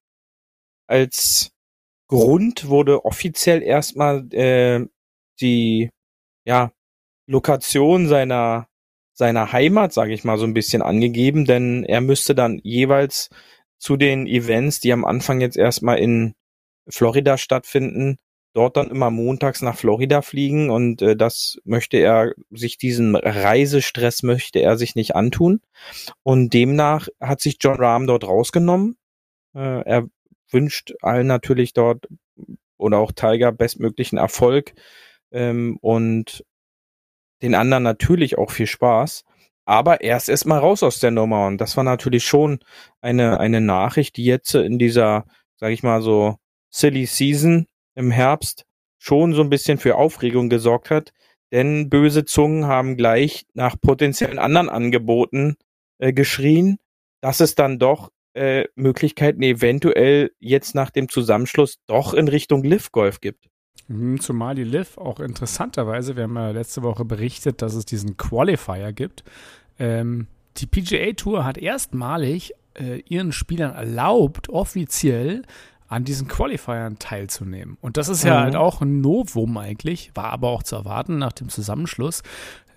als 0.87 1.50
Grund 2.09 2.68
wurde 2.68 3.04
offiziell 3.04 3.62
erstmal 3.62 4.26
äh, 4.35 4.87
die 5.40 5.90
ja, 6.44 6.72
Lokation 7.26 8.09
seiner 8.09 8.68
seiner 9.14 9.52
Heimat, 9.52 9.92
sage 9.92 10.12
ich 10.12 10.24
mal, 10.24 10.38
so 10.38 10.44
ein 10.44 10.54
bisschen 10.54 10.83
angegeben, 10.83 11.44
denn 11.44 11.85
er 11.85 12.00
müsste 12.00 12.35
dann 12.35 12.61
jeweils 12.64 13.30
zu 13.78 13.96
den 13.96 14.26
Events, 14.26 14.80
die 14.80 14.92
am 14.92 15.04
Anfang 15.04 15.40
jetzt 15.40 15.57
erstmal 15.57 15.98
in 15.98 16.35
Florida 16.88 17.38
stattfinden, 17.38 18.18
dort 18.54 18.76
dann 18.76 18.90
immer 18.90 19.10
montags 19.10 19.60
nach 19.62 19.76
Florida 19.76 20.22
fliegen 20.22 20.70
und 20.70 21.02
äh, 21.02 21.16
das 21.16 21.60
möchte 21.64 21.98
er 21.98 22.32
sich 22.50 22.78
diesen 22.78 23.16
Reisestress 23.16 24.22
möchte 24.22 24.60
er 24.60 24.78
sich 24.78 24.94
nicht 24.94 25.14
antun 25.16 25.60
und 26.22 26.54
demnach 26.54 27.08
hat 27.20 27.40
sich 27.40 27.58
John 27.60 27.76
Rahm 27.76 28.06
dort 28.06 28.24
rausgenommen. 28.24 28.96
Äh, 29.54 29.82
er 29.84 30.08
wünscht 30.50 30.94
allen 31.02 31.26
natürlich 31.26 31.74
dort 31.74 32.08
oder 32.78 32.98
auch 32.98 33.12
Tiger 33.12 33.52
bestmöglichen 33.52 34.18
Erfolg 34.18 34.74
ähm, 35.32 35.76
und 35.80 36.44
den 37.42 37.54
anderen 37.54 37.82
natürlich 37.82 38.38
auch 38.38 38.50
viel 38.50 38.68
Spaß. 38.68 39.24
Aber 39.66 40.02
er 40.02 40.16
ist 40.16 40.28
erstmal 40.28 40.60
raus 40.60 40.82
aus 40.82 41.00
der 41.00 41.10
Nummer 41.10 41.46
und 41.46 41.58
das 41.60 41.76
war 41.76 41.84
natürlich 41.84 42.24
schon 42.24 42.60
eine 43.00 43.40
eine 43.40 43.60
Nachricht, 43.60 44.16
die 44.16 44.24
jetzt 44.24 44.54
in 44.54 44.78
dieser, 44.78 45.24
sag 45.56 45.72
ich 45.72 45.82
mal 45.82 46.02
so 46.02 46.36
Silly 46.70 47.06
Season 47.06 47.66
im 47.94 48.11
Herbst 48.11 48.64
schon 48.98 49.35
so 49.35 49.42
ein 49.42 49.50
bisschen 49.50 49.78
für 49.78 49.96
Aufregung 49.96 50.48
gesorgt 50.48 50.90
hat, 50.90 51.12
denn 51.52 51.88
böse 51.90 52.24
Zungen 52.24 52.66
haben 52.66 52.96
gleich 52.96 53.46
nach 53.54 53.80
potenziellen 53.80 54.38
anderen 54.38 54.68
Angeboten 54.68 55.57
äh, 55.98 56.12
geschrien, 56.12 56.78
dass 57.20 57.40
es 57.40 57.54
dann 57.54 57.78
doch 57.78 58.11
äh, 58.35 58.64
Möglichkeiten 58.74 59.42
eventuell 59.42 60.33
jetzt 60.40 60.74
nach 60.74 60.90
dem 60.90 61.09
Zusammenschluss 61.09 61.78
doch 61.87 62.14
in 62.14 62.28
Richtung 62.28 62.64
Liv 62.64 62.90
Golf 62.90 63.20
gibt. 63.20 63.48
Mhm, 63.88 64.20
zumal 64.20 64.54
die 64.54 64.64
Liv 64.64 64.98
auch 64.98 65.20
interessanterweise, 65.20 66.16
wir 66.16 66.24
haben 66.24 66.37
ja 66.37 66.50
letzte 66.50 66.83
Woche 66.83 67.04
berichtet, 67.04 67.62
dass 67.62 67.74
es 67.74 67.85
diesen 67.85 68.16
Qualifier 68.16 68.92
gibt. 68.92 69.24
Ähm, 69.78 70.26
die 70.57 70.66
PGA 70.66 71.12
Tour 71.12 71.44
hat 71.44 71.59
erstmalig 71.59 72.52
äh, 72.74 73.00
ihren 73.09 73.33
Spielern 73.33 73.74
erlaubt, 73.74 74.48
offiziell 74.48 75.42
an 75.94 76.04
diesen 76.04 76.26
Qualifiern 76.26 76.98
teilzunehmen. 76.98 77.78
Und 77.80 77.96
das 77.96 78.09
ist 78.09 78.24
ja 78.24 78.40
mhm. 78.40 78.42
halt 78.42 78.57
auch 78.57 78.80
ein 78.80 79.00
Novum 79.00 79.57
eigentlich, 79.57 80.11
war 80.14 80.33
aber 80.33 80.48
auch 80.48 80.64
zu 80.64 80.74
erwarten 80.74 81.18
nach 81.18 81.33
dem 81.33 81.48
Zusammenschluss. 81.48 82.22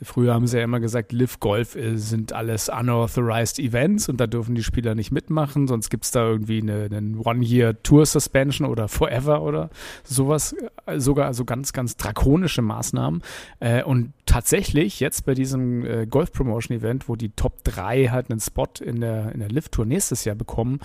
Früher 0.03 0.35
haben 0.35 0.45
sie 0.45 0.57
ja 0.57 0.63
immer 0.63 0.79
gesagt, 0.79 1.11
Live 1.11 1.39
Golf 1.39 1.75
äh, 1.75 1.97
sind 1.97 2.31
alles 2.31 2.69
unauthorized 2.69 3.57
Events 3.57 4.07
und 4.07 4.17
da 4.17 4.27
dürfen 4.27 4.53
die 4.53 4.61
Spieler 4.61 4.93
nicht 4.93 5.11
mitmachen, 5.11 5.67
sonst 5.67 5.89
gibt 5.89 6.03
es 6.03 6.11
da 6.11 6.27
irgendwie 6.27 6.61
eine, 6.61 6.83
eine 6.91 7.17
One-Year-Tour-Suspension 7.17 8.67
oder 8.67 8.87
Forever 8.87 9.41
oder 9.41 9.71
sowas, 10.03 10.55
äh, 10.85 10.99
sogar 10.99 11.33
so 11.33 11.45
ganz, 11.45 11.73
ganz 11.73 11.97
drakonische 11.97 12.61
Maßnahmen. 12.61 13.23
Äh, 13.59 13.81
und 13.81 14.13
tatsächlich 14.27 14.99
jetzt 14.99 15.25
bei 15.25 15.33
diesem 15.33 16.09
Golf-Promotion-Event, 16.09 17.09
wo 17.09 17.15
die 17.15 17.29
Top 17.29 17.63
3 17.63 18.09
halt 18.09 18.29
einen 18.29 18.41
Spot 18.41 18.67
in 18.81 18.99
der, 18.99 19.31
in 19.31 19.39
der 19.39 19.49
Live-Tour 19.49 19.85
nächstes 19.85 20.25
Jahr 20.25 20.35
bekommen, 20.35 20.79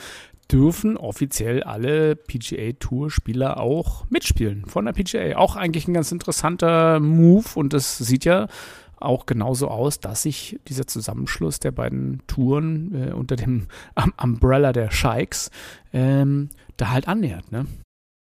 dürfen 0.52 0.96
offiziell 0.96 1.62
alle 1.62 2.14
PGA 2.14 2.72
Tour 2.78 3.10
Spieler 3.10 3.58
auch 3.58 4.04
mitspielen 4.10 4.66
von 4.66 4.84
der 4.84 4.92
PGA. 4.92 5.36
Auch 5.36 5.56
eigentlich 5.56 5.88
ein 5.88 5.94
ganz 5.94 6.12
interessanter 6.12 7.00
Move 7.00 7.46
und 7.54 7.72
es 7.72 7.98
sieht 7.98 8.24
ja 8.24 8.48
auch 8.96 9.26
genauso 9.26 9.68
aus, 9.68 9.98
dass 9.98 10.22
sich 10.22 10.60
dieser 10.68 10.86
Zusammenschluss 10.86 11.58
der 11.58 11.72
beiden 11.72 12.22
Touren 12.26 13.08
äh, 13.08 13.12
unter 13.12 13.36
dem 13.36 13.66
um 13.96 14.12
Umbrella 14.22 14.72
der 14.72 14.90
Shikes 14.90 15.50
ähm, 15.92 16.50
da 16.76 16.90
halt 16.90 17.08
annähert. 17.08 17.50
Ne? 17.50 17.66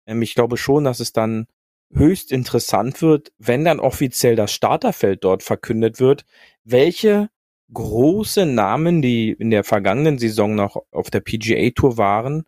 Ähm, 0.06 0.22
ich 0.22 0.36
glaube 0.36 0.58
schon, 0.58 0.84
dass 0.84 1.00
es 1.00 1.14
dann 1.14 1.48
höchst 1.94 2.32
interessant 2.32 3.02
wird, 3.02 3.32
wenn 3.38 3.66
dann 3.66 3.80
offiziell 3.80 4.36
das 4.36 4.52
Starterfeld 4.52 5.24
dort 5.24 5.44
verkündet 5.44 6.00
wird, 6.00 6.26
welche 6.64 7.30
große 7.74 8.46
Namen, 8.46 9.02
die 9.02 9.32
in 9.32 9.50
der 9.50 9.64
vergangenen 9.64 10.18
Saison 10.18 10.56
noch 10.56 10.84
auf 10.92 11.10
der 11.10 11.22
PGA 11.22 11.72
Tour 11.72 11.98
waren, 11.98 12.44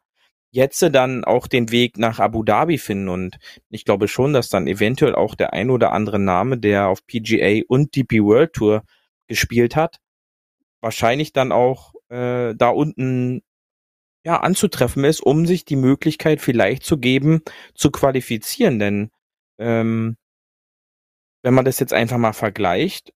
jetzt 0.51 0.81
dann 0.81 1.25
auch 1.25 1.47
den 1.47 1.71
Weg 1.71 1.97
nach 1.97 2.19
Abu 2.19 2.43
Dhabi 2.43 2.77
finden. 2.77 3.09
Und 3.09 3.37
ich 3.69 3.85
glaube 3.85 4.07
schon, 4.07 4.33
dass 4.33 4.49
dann 4.49 4.67
eventuell 4.67 5.15
auch 5.15 5.35
der 5.35 5.53
ein 5.53 5.69
oder 5.69 5.91
andere 5.91 6.19
Name, 6.19 6.57
der 6.57 6.87
auf 6.87 7.05
PGA 7.05 7.61
und 7.67 7.95
DP 7.95 8.23
World 8.23 8.53
Tour 8.53 8.83
gespielt 9.27 9.75
hat, 9.75 9.97
wahrscheinlich 10.81 11.33
dann 11.33 11.51
auch 11.51 11.93
äh, 12.09 12.55
da 12.55 12.69
unten 12.69 13.41
ja 14.23 14.39
anzutreffen 14.39 15.03
ist, 15.03 15.21
um 15.21 15.45
sich 15.45 15.65
die 15.65 15.75
Möglichkeit 15.75 16.41
vielleicht 16.41 16.83
zu 16.83 16.97
geben, 16.97 17.41
zu 17.73 17.91
qualifizieren. 17.91 18.79
Denn 18.79 19.11
ähm, 19.59 20.17
wenn 21.43 21.53
man 21.53 21.65
das 21.65 21.79
jetzt 21.79 21.93
einfach 21.93 22.17
mal 22.17 22.33
vergleicht, 22.33 23.13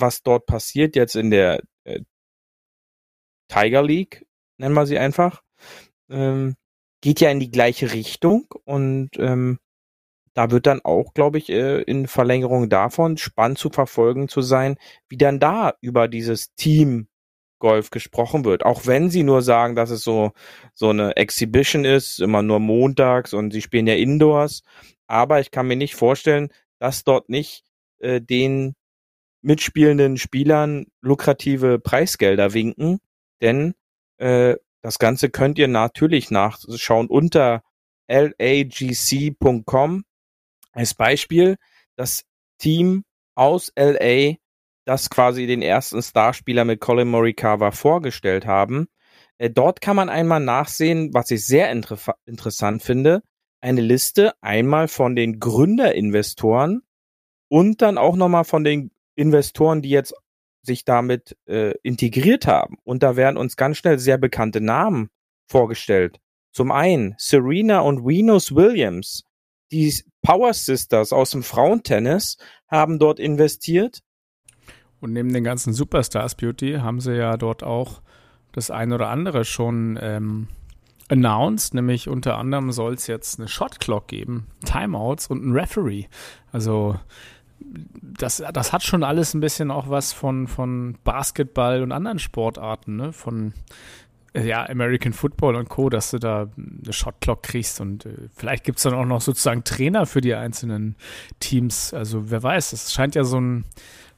was 0.00 0.22
dort 0.22 0.46
passiert 0.46 0.96
jetzt 0.96 1.16
in 1.16 1.30
der 1.30 1.62
äh, 1.84 2.00
Tiger 3.48 3.82
League, 3.82 4.26
nennen 4.58 4.74
wir 4.74 4.86
sie 4.86 4.98
einfach, 4.98 5.42
ähm, 6.08 6.56
geht 7.00 7.20
ja 7.20 7.30
in 7.30 7.40
die 7.40 7.50
gleiche 7.50 7.92
Richtung 7.92 8.46
und 8.64 9.10
ähm, 9.18 9.58
da 10.34 10.50
wird 10.50 10.66
dann 10.66 10.80
auch, 10.82 11.12
glaube 11.14 11.38
ich, 11.38 11.50
äh, 11.50 11.82
in 11.82 12.06
Verlängerung 12.06 12.68
davon 12.68 13.16
spannend 13.16 13.58
zu 13.58 13.70
verfolgen 13.70 14.28
zu 14.28 14.42
sein, 14.42 14.76
wie 15.08 15.16
dann 15.16 15.40
da 15.40 15.74
über 15.80 16.08
dieses 16.08 16.54
Team 16.54 17.08
Golf 17.58 17.90
gesprochen 17.90 18.44
wird. 18.44 18.64
Auch 18.64 18.86
wenn 18.86 19.10
sie 19.10 19.22
nur 19.22 19.42
sagen, 19.42 19.76
dass 19.76 19.90
es 19.90 20.02
so, 20.02 20.32
so 20.74 20.88
eine 20.88 21.16
Exhibition 21.16 21.84
ist, 21.84 22.20
immer 22.20 22.42
nur 22.42 22.58
montags 22.58 23.34
und 23.34 23.52
sie 23.52 23.62
spielen 23.62 23.86
ja 23.86 23.94
indoors. 23.94 24.62
Aber 25.06 25.40
ich 25.40 25.50
kann 25.50 25.68
mir 25.68 25.76
nicht 25.76 25.94
vorstellen, 25.94 26.48
dass 26.78 27.04
dort 27.04 27.28
nicht 27.28 27.64
äh, 27.98 28.20
den 28.20 28.74
mitspielenden 29.42 30.16
Spielern 30.18 30.86
lukrative 31.00 31.78
Preisgelder 31.78 32.52
winken, 32.52 32.98
denn 33.40 33.74
äh, 34.18 34.56
das 34.82 34.98
Ganze 34.98 35.30
könnt 35.30 35.58
ihr 35.58 35.68
natürlich 35.68 36.30
nachschauen 36.30 37.08
unter 37.08 37.62
lagc.com 38.08 40.04
als 40.72 40.94
Beispiel. 40.94 41.56
Das 41.96 42.24
Team 42.58 43.04
aus 43.34 43.72
LA, 43.76 44.34
das 44.84 45.10
quasi 45.10 45.46
den 45.46 45.62
ersten 45.62 46.02
Starspieler 46.02 46.64
mit 46.64 46.80
Colin 46.80 47.08
Morikawa 47.08 47.70
vorgestellt 47.70 48.46
haben. 48.46 48.88
Äh, 49.38 49.50
dort 49.50 49.80
kann 49.80 49.96
man 49.96 50.08
einmal 50.08 50.40
nachsehen, 50.40 51.12
was 51.14 51.30
ich 51.30 51.46
sehr 51.46 51.70
inter 51.70 51.98
interessant 52.26 52.82
finde, 52.82 53.22
eine 53.60 53.80
Liste 53.80 54.32
einmal 54.40 54.88
von 54.88 55.14
den 55.14 55.38
Gründerinvestoren 55.38 56.82
und 57.48 57.82
dann 57.82 57.98
auch 57.98 58.16
nochmal 58.16 58.44
von 58.44 58.64
den 58.64 58.90
Investoren, 59.20 59.82
die 59.82 59.90
jetzt 59.90 60.14
sich 60.62 60.84
damit 60.84 61.36
äh, 61.46 61.74
integriert 61.82 62.46
haben. 62.46 62.76
Und 62.84 63.02
da 63.02 63.16
werden 63.16 63.36
uns 63.36 63.56
ganz 63.56 63.76
schnell 63.76 63.98
sehr 63.98 64.18
bekannte 64.18 64.60
Namen 64.60 65.10
vorgestellt. 65.46 66.20
Zum 66.52 66.72
einen 66.72 67.14
Serena 67.18 67.80
und 67.80 68.04
Venus 68.04 68.54
Williams, 68.54 69.24
die 69.70 69.94
Power 70.22 70.52
Sisters 70.52 71.12
aus 71.12 71.30
dem 71.30 71.42
Frauentennis, 71.42 72.36
haben 72.68 72.98
dort 72.98 73.20
investiert. 73.20 74.00
Und 75.00 75.12
neben 75.12 75.32
den 75.32 75.44
ganzen 75.44 75.72
Superstars 75.72 76.34
Beauty 76.34 76.74
haben 76.74 77.00
sie 77.00 77.16
ja 77.16 77.36
dort 77.36 77.62
auch 77.62 78.02
das 78.52 78.70
ein 78.70 78.92
oder 78.92 79.08
andere 79.08 79.44
schon 79.44 79.98
ähm, 80.00 80.48
announced, 81.08 81.74
nämlich 81.74 82.08
unter 82.08 82.36
anderem 82.36 82.72
soll 82.72 82.94
es 82.94 83.06
jetzt 83.06 83.38
eine 83.38 83.48
Shot 83.48 83.80
Clock 83.80 84.08
geben, 84.08 84.48
Timeouts 84.64 85.28
und 85.28 85.44
ein 85.44 85.52
Referee. 85.52 86.06
Also 86.52 86.98
das, 88.02 88.42
das 88.52 88.72
hat 88.72 88.82
schon 88.82 89.04
alles 89.04 89.34
ein 89.34 89.40
bisschen 89.40 89.70
auch 89.70 89.88
was 89.88 90.12
von, 90.12 90.46
von 90.46 90.96
Basketball 91.04 91.82
und 91.82 91.92
anderen 91.92 92.18
Sportarten, 92.18 92.96
ne? 92.96 93.12
Von 93.12 93.54
ja, 94.34 94.68
American 94.68 95.12
Football 95.12 95.56
und 95.56 95.68
Co., 95.68 95.90
dass 95.90 96.12
du 96.12 96.18
da 96.18 96.48
eine 96.56 96.92
Shotclock 96.92 97.42
kriegst 97.42 97.80
und 97.80 98.06
äh, 98.06 98.28
vielleicht 98.34 98.64
gibt 98.64 98.78
es 98.78 98.84
dann 98.84 98.94
auch 98.94 99.04
noch 99.04 99.20
sozusagen 99.20 99.64
Trainer 99.64 100.06
für 100.06 100.20
die 100.20 100.34
einzelnen 100.34 100.94
Teams. 101.40 101.92
Also 101.92 102.30
wer 102.30 102.42
weiß, 102.42 102.72
es 102.72 102.92
scheint 102.92 103.16
ja 103.16 103.24
so 103.24 103.40
ein, 103.40 103.64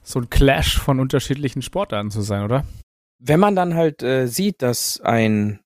so 0.03 0.19
ein 0.19 0.29
Clash 0.29 0.77
von 0.77 0.99
unterschiedlichen 0.99 1.61
Sportarten 1.61 2.11
zu 2.11 2.21
sein, 2.21 2.43
oder? 2.43 2.63
Wenn 3.19 3.39
man 3.39 3.55
dann 3.55 3.73
halt 3.73 4.03
äh, 4.03 4.27
sieht, 4.27 4.61
dass 4.61 5.01
ein 5.01 5.59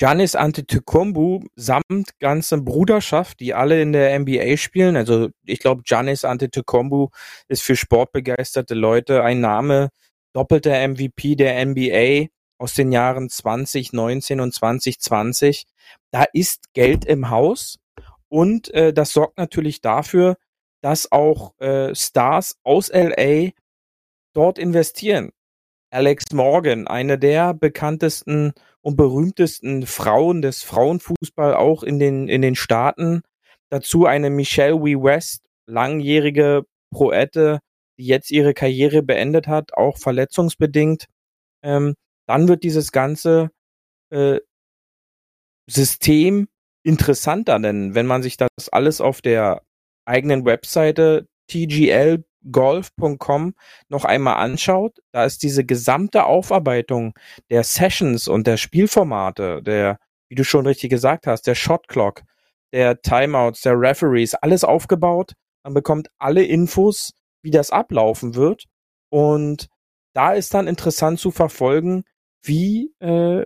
Giannis 0.00 0.34
Antetokounmpo 0.34 1.44
samt 1.56 2.18
ganze 2.20 2.62
Bruderschaft, 2.62 3.38
die 3.38 3.52
alle 3.52 3.82
in 3.82 3.92
der 3.92 4.18
NBA 4.18 4.56
spielen. 4.56 4.96
Also 4.96 5.28
ich 5.44 5.58
glaube, 5.58 5.82
Giannis 5.82 6.24
Antetokounmpo 6.24 7.10
ist 7.48 7.62
für 7.62 7.76
sportbegeisterte 7.76 8.72
Leute 8.72 9.22
ein 9.22 9.42
Name, 9.42 9.90
doppelter 10.32 10.88
MVP 10.88 11.36
der 11.36 11.62
NBA 11.66 12.28
aus 12.56 12.72
den 12.72 12.92
Jahren 12.92 13.28
2019 13.28 14.40
und 14.40 14.54
2020. 14.54 15.66
Da 16.10 16.24
ist 16.32 16.72
Geld 16.72 17.04
im 17.04 17.28
Haus 17.28 17.78
und 18.30 18.72
äh, 18.72 18.94
das 18.94 19.12
sorgt 19.12 19.36
natürlich 19.36 19.82
dafür, 19.82 20.38
dass 20.80 21.12
auch 21.12 21.52
äh, 21.60 21.94
Stars 21.94 22.56
aus 22.62 22.90
LA 22.90 23.50
dort 24.32 24.58
investieren. 24.58 25.30
Alex 25.90 26.26
Morgan, 26.32 26.86
eine 26.86 27.18
der 27.18 27.52
bekanntesten 27.52 28.52
und 28.80 28.96
berühmtesten 28.96 29.86
Frauen 29.86 30.40
des 30.40 30.62
Frauenfußball 30.62 31.54
auch 31.54 31.82
in 31.82 31.98
den, 31.98 32.28
in 32.28 32.42
den 32.42 32.54
Staaten. 32.54 33.22
Dazu 33.70 34.06
eine 34.06 34.30
Michelle 34.30 34.82
Wee 34.82 34.96
West, 34.96 35.42
langjährige 35.66 36.64
Proette, 36.92 37.60
die 37.98 38.06
jetzt 38.06 38.30
ihre 38.30 38.54
Karriere 38.54 39.02
beendet 39.02 39.48
hat, 39.48 39.74
auch 39.74 39.98
verletzungsbedingt. 39.98 41.06
Ähm, 41.62 41.94
dann 42.26 42.48
wird 42.48 42.62
dieses 42.62 42.92
ganze 42.92 43.50
äh, 44.10 44.38
System 45.68 46.48
interessanter, 46.84 47.58
denn 47.58 47.94
wenn 47.94 48.06
man 48.06 48.22
sich 48.22 48.36
das 48.36 48.68
alles 48.70 49.00
auf 49.00 49.20
der 49.20 49.62
eigenen 50.04 50.44
Webseite 50.44 51.26
TGL 51.50 52.24
golf.com 52.50 53.54
noch 53.88 54.04
einmal 54.04 54.36
anschaut, 54.36 54.98
da 55.12 55.24
ist 55.24 55.42
diese 55.42 55.64
gesamte 55.64 56.24
Aufarbeitung 56.24 57.12
der 57.50 57.64
Sessions 57.64 58.28
und 58.28 58.46
der 58.46 58.56
Spielformate, 58.56 59.62
der, 59.62 59.98
wie 60.28 60.36
du 60.36 60.44
schon 60.44 60.66
richtig 60.66 60.90
gesagt 60.90 61.26
hast, 61.26 61.46
der 61.46 61.54
Shot 61.54 61.88
Clock, 61.88 62.22
der 62.72 63.02
Timeouts, 63.02 63.62
der 63.62 63.78
Referees, 63.78 64.34
alles 64.34 64.64
aufgebaut. 64.64 65.34
Man 65.64 65.74
bekommt 65.74 66.08
alle 66.18 66.44
Infos, 66.44 67.12
wie 67.42 67.50
das 67.50 67.70
ablaufen 67.70 68.34
wird. 68.34 68.64
Und 69.10 69.68
da 70.14 70.32
ist 70.32 70.54
dann 70.54 70.66
interessant 70.66 71.18
zu 71.18 71.30
verfolgen, 71.30 72.04
wie 72.42 72.94
äh, 73.00 73.44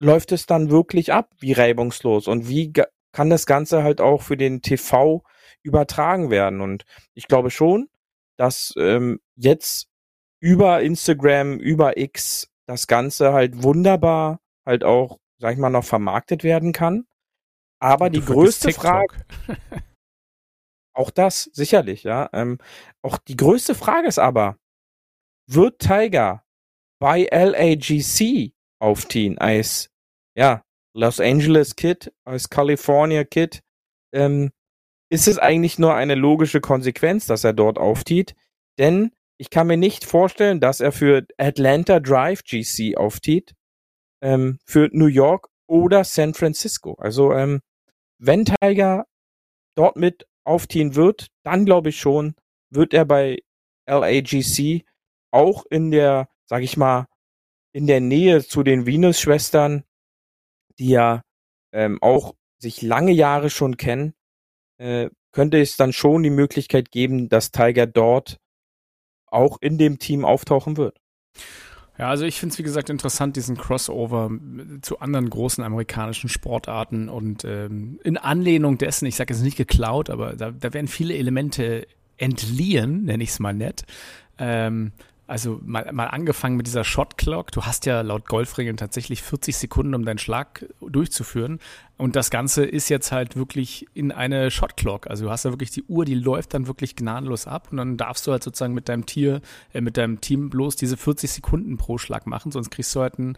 läuft 0.00 0.32
es 0.32 0.46
dann 0.46 0.70
wirklich 0.70 1.12
ab, 1.12 1.30
wie 1.38 1.52
reibungslos 1.52 2.28
und 2.28 2.48
wie 2.48 2.72
kann 3.12 3.30
das 3.30 3.46
Ganze 3.46 3.82
halt 3.82 4.00
auch 4.00 4.22
für 4.22 4.36
den 4.36 4.62
TV 4.62 5.22
übertragen 5.66 6.30
werden. 6.30 6.60
Und 6.60 6.84
ich 7.14 7.28
glaube 7.28 7.50
schon, 7.50 7.88
dass 8.38 8.72
ähm, 8.78 9.20
jetzt 9.36 9.88
über 10.40 10.80
Instagram, 10.80 11.58
über 11.58 11.96
X 11.96 12.50
das 12.66 12.86
Ganze 12.86 13.32
halt 13.32 13.62
wunderbar 13.62 14.40
halt 14.66 14.84
auch, 14.84 15.18
sag 15.38 15.52
ich 15.52 15.58
mal, 15.58 15.70
noch 15.70 15.84
vermarktet 15.84 16.42
werden 16.44 16.72
kann. 16.72 17.06
Aber 17.80 18.10
die 18.10 18.24
größte 18.24 18.72
Frage, 18.72 19.14
auch 20.94 21.10
das 21.10 21.44
sicherlich, 21.52 22.02
ja. 22.04 22.28
Ähm, 22.32 22.58
auch 23.02 23.18
die 23.18 23.36
größte 23.36 23.74
Frage 23.74 24.08
ist 24.08 24.18
aber, 24.18 24.58
wird 25.48 25.78
Tiger 25.78 26.44
bei 26.98 27.28
LAGC 27.30 28.52
aufziehen 28.80 29.38
als, 29.38 29.90
ja, 30.36 30.62
Los 30.94 31.20
Angeles 31.20 31.76
Kid, 31.76 32.12
als 32.24 32.48
California 32.48 33.24
Kid, 33.24 33.62
ähm, 34.14 34.50
ist 35.08 35.28
es 35.28 35.38
eigentlich 35.38 35.78
nur 35.78 35.94
eine 35.94 36.14
logische 36.14 36.60
Konsequenz, 36.60 37.26
dass 37.26 37.44
er 37.44 37.52
dort 37.52 37.78
auftiet. 37.78 38.34
Denn 38.78 39.12
ich 39.38 39.50
kann 39.50 39.66
mir 39.66 39.76
nicht 39.76 40.04
vorstellen, 40.04 40.60
dass 40.60 40.80
er 40.80 40.92
für 40.92 41.26
Atlanta 41.38 42.00
Drive 42.00 42.42
GC 42.42 42.96
auftiet, 42.96 43.54
ähm, 44.22 44.58
für 44.64 44.88
New 44.92 45.06
York 45.06 45.48
oder 45.66 46.04
San 46.04 46.34
Francisco. 46.34 46.94
Also 46.98 47.32
ähm, 47.32 47.60
wenn 48.18 48.44
Tiger 48.44 49.06
dort 49.76 49.96
mit 49.96 50.26
aufziehen 50.44 50.94
wird, 50.94 51.28
dann 51.42 51.64
glaube 51.64 51.90
ich 51.90 52.00
schon, 52.00 52.34
wird 52.70 52.94
er 52.94 53.04
bei 53.04 53.38
LAGC 53.86 54.84
auch 55.30 55.64
in 55.70 55.90
der, 55.90 56.28
sag 56.46 56.62
ich 56.62 56.76
mal, 56.76 57.06
in 57.72 57.86
der 57.86 58.00
Nähe 58.00 58.42
zu 58.42 58.62
den 58.62 58.86
Venus-Schwestern, 58.86 59.84
die 60.78 60.88
ja 60.88 61.22
ähm, 61.72 61.98
auch 62.00 62.34
sich 62.58 62.80
lange 62.80 63.12
Jahre 63.12 63.50
schon 63.50 63.76
kennen, 63.76 64.14
äh, 64.78 65.10
könnte 65.32 65.60
es 65.60 65.76
dann 65.76 65.92
schon 65.92 66.22
die 66.22 66.30
Möglichkeit 66.30 66.90
geben, 66.90 67.28
dass 67.28 67.50
Tiger 67.50 67.86
dort 67.86 68.38
auch 69.26 69.58
in 69.60 69.78
dem 69.78 69.98
Team 69.98 70.24
auftauchen 70.24 70.76
wird. 70.76 70.98
Ja, 71.98 72.10
also 72.10 72.26
ich 72.26 72.38
finde 72.38 72.52
es 72.52 72.58
wie 72.58 72.62
gesagt 72.62 72.90
interessant, 72.90 73.36
diesen 73.36 73.56
Crossover 73.56 74.30
zu 74.82 74.98
anderen 75.00 75.30
großen 75.30 75.64
amerikanischen 75.64 76.28
Sportarten 76.28 77.08
und 77.08 77.44
ähm, 77.44 77.98
in 78.04 78.18
Anlehnung 78.18 78.76
dessen, 78.76 79.06
ich 79.06 79.16
sage 79.16 79.32
jetzt 79.32 79.42
nicht 79.42 79.56
geklaut, 79.56 80.10
aber 80.10 80.34
da, 80.36 80.50
da 80.50 80.74
werden 80.74 80.88
viele 80.88 81.14
Elemente 81.14 81.86
entliehen, 82.18 83.04
nenne 83.04 83.22
ich 83.22 83.30
es 83.30 83.38
mal 83.38 83.54
nett. 83.54 83.84
Ähm, 84.38 84.92
also 85.26 85.60
mal, 85.64 85.90
mal 85.92 86.06
angefangen 86.06 86.56
mit 86.56 86.66
dieser 86.66 86.84
Shot 86.84 87.18
Clock. 87.18 87.50
Du 87.50 87.62
hast 87.62 87.84
ja 87.86 88.00
laut 88.02 88.28
Golfregeln 88.28 88.76
tatsächlich 88.76 89.22
40 89.22 89.56
Sekunden, 89.56 89.94
um 89.94 90.04
deinen 90.04 90.18
Schlag 90.18 90.66
durchzuführen. 90.80 91.58
Und 91.96 92.14
das 92.14 92.30
Ganze 92.30 92.64
ist 92.64 92.88
jetzt 92.90 93.10
halt 93.10 93.36
wirklich 93.36 93.86
in 93.94 94.12
eine 94.12 94.50
Shot 94.50 94.76
Clock. 94.76 95.08
Also 95.08 95.24
du 95.24 95.30
hast 95.30 95.44
ja 95.44 95.50
wirklich 95.50 95.70
die 95.70 95.82
Uhr, 95.84 96.04
die 96.04 96.14
läuft 96.14 96.54
dann 96.54 96.66
wirklich 96.66 96.94
gnadenlos 96.94 97.46
ab 97.46 97.68
und 97.70 97.78
dann 97.78 97.96
darfst 97.96 98.26
du 98.26 98.32
halt 98.32 98.42
sozusagen 98.42 98.74
mit 98.74 98.88
deinem 98.88 99.06
Tier, 99.06 99.40
äh, 99.72 99.80
mit 99.80 99.96
deinem 99.96 100.20
Team 100.20 100.50
bloß 100.50 100.76
diese 100.76 100.96
40 100.96 101.30
Sekunden 101.30 101.76
pro 101.76 101.98
Schlag 101.98 102.26
machen, 102.26 102.52
sonst 102.52 102.70
kriegst 102.70 102.94
du 102.94 103.00
halt 103.00 103.18
einen 103.18 103.36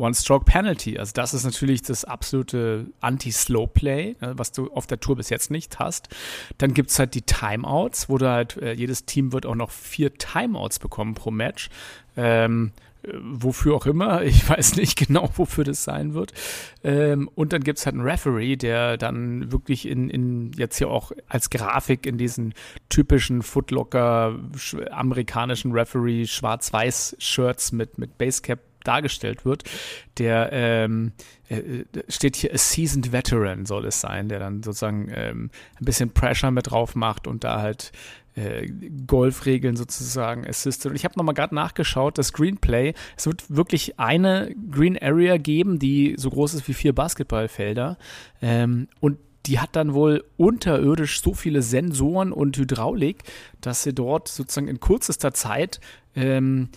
One-Stroke-Penalty. 0.00 0.98
Also 0.98 1.12
das 1.14 1.34
ist 1.34 1.44
natürlich 1.44 1.82
das 1.82 2.04
absolute 2.04 2.86
Anti-Slow-Play, 3.00 4.16
ne, 4.20 4.32
was 4.36 4.52
du 4.52 4.70
auf 4.72 4.86
der 4.86 5.00
Tour 5.00 5.16
bis 5.16 5.30
jetzt 5.30 5.50
nicht 5.50 5.78
hast. 5.78 6.08
Dann 6.58 6.74
gibt 6.74 6.90
es 6.90 6.98
halt 6.98 7.14
die 7.14 7.22
Timeouts, 7.22 8.08
wo 8.08 8.18
du 8.18 8.28
halt, 8.28 8.56
äh, 8.56 8.72
jedes 8.72 9.04
Team 9.04 9.32
wird 9.32 9.46
auch 9.46 9.54
noch 9.54 9.70
vier 9.70 10.14
Timeouts 10.14 10.78
bekommen 10.78 11.14
pro 11.14 11.30
Match. 11.30 11.68
Ähm, 12.16 12.72
wofür 13.02 13.74
auch 13.74 13.86
immer. 13.86 14.22
Ich 14.30 14.48
weiß 14.48 14.76
nicht 14.76 14.96
genau, 14.96 15.28
wofür 15.36 15.64
das 15.64 15.84
sein 15.84 16.14
wird. 16.14 16.32
Ähm, 16.84 17.28
und 17.34 17.52
dann 17.52 17.64
gibt 17.64 17.78
es 17.78 17.86
halt 17.86 17.94
einen 17.94 18.06
Referee, 18.06 18.56
der 18.56 18.96
dann 18.96 19.50
wirklich 19.50 19.86
in, 19.86 20.08
in 20.08 20.52
jetzt 20.52 20.78
hier 20.78 20.88
auch 20.88 21.12
als 21.28 21.50
Grafik 21.50 22.06
in 22.06 22.16
diesen 22.16 22.54
typischen 22.88 23.42
Footlocker 23.42 24.38
amerikanischen 24.90 25.72
Referee 25.72 26.26
Schwarz-Weiß-Shirts 26.26 27.72
mit, 27.72 27.98
mit 27.98 28.18
Basecap 28.18 28.60
dargestellt 28.84 29.44
wird, 29.44 29.64
der 30.18 30.50
ähm, 30.52 31.12
äh, 31.48 31.84
steht 32.08 32.36
hier 32.36 32.52
a 32.54 32.58
seasoned 32.58 33.12
veteran 33.12 33.66
soll 33.66 33.86
es 33.86 34.00
sein, 34.00 34.28
der 34.28 34.38
dann 34.38 34.62
sozusagen 34.62 35.10
ähm, 35.14 35.50
ein 35.78 35.84
bisschen 35.84 36.10
Pressure 36.10 36.50
mit 36.50 36.70
drauf 36.70 36.94
macht 36.94 37.26
und 37.26 37.44
da 37.44 37.60
halt 37.60 37.92
äh, 38.36 38.68
Golfregeln 39.06 39.76
sozusagen 39.76 40.46
assistet. 40.46 40.90
Und 40.90 40.96
ich 40.96 41.04
habe 41.04 41.14
nochmal 41.16 41.34
gerade 41.34 41.54
nachgeschaut, 41.54 42.18
das 42.18 42.28
Screenplay, 42.28 42.94
es 43.16 43.26
wird 43.26 43.44
wirklich 43.48 43.98
eine 43.98 44.54
Green 44.70 44.96
Area 45.00 45.36
geben, 45.36 45.78
die 45.78 46.14
so 46.16 46.30
groß 46.30 46.54
ist 46.54 46.68
wie 46.68 46.74
vier 46.74 46.94
Basketballfelder. 46.94 47.98
Ähm, 48.40 48.88
und 49.00 49.18
die 49.46 49.58
hat 49.58 49.74
dann 49.74 49.94
wohl 49.94 50.24
unterirdisch 50.36 51.22
so 51.22 51.34
viele 51.34 51.62
Sensoren 51.62 52.32
und 52.32 52.56
Hydraulik, 52.56 53.24
dass 53.60 53.82
sie 53.82 53.94
dort 53.94 54.28
sozusagen 54.28 54.68
in 54.68 54.80
kürzester 54.80 55.32
Zeit 55.32 55.80
ähm, 56.14 56.68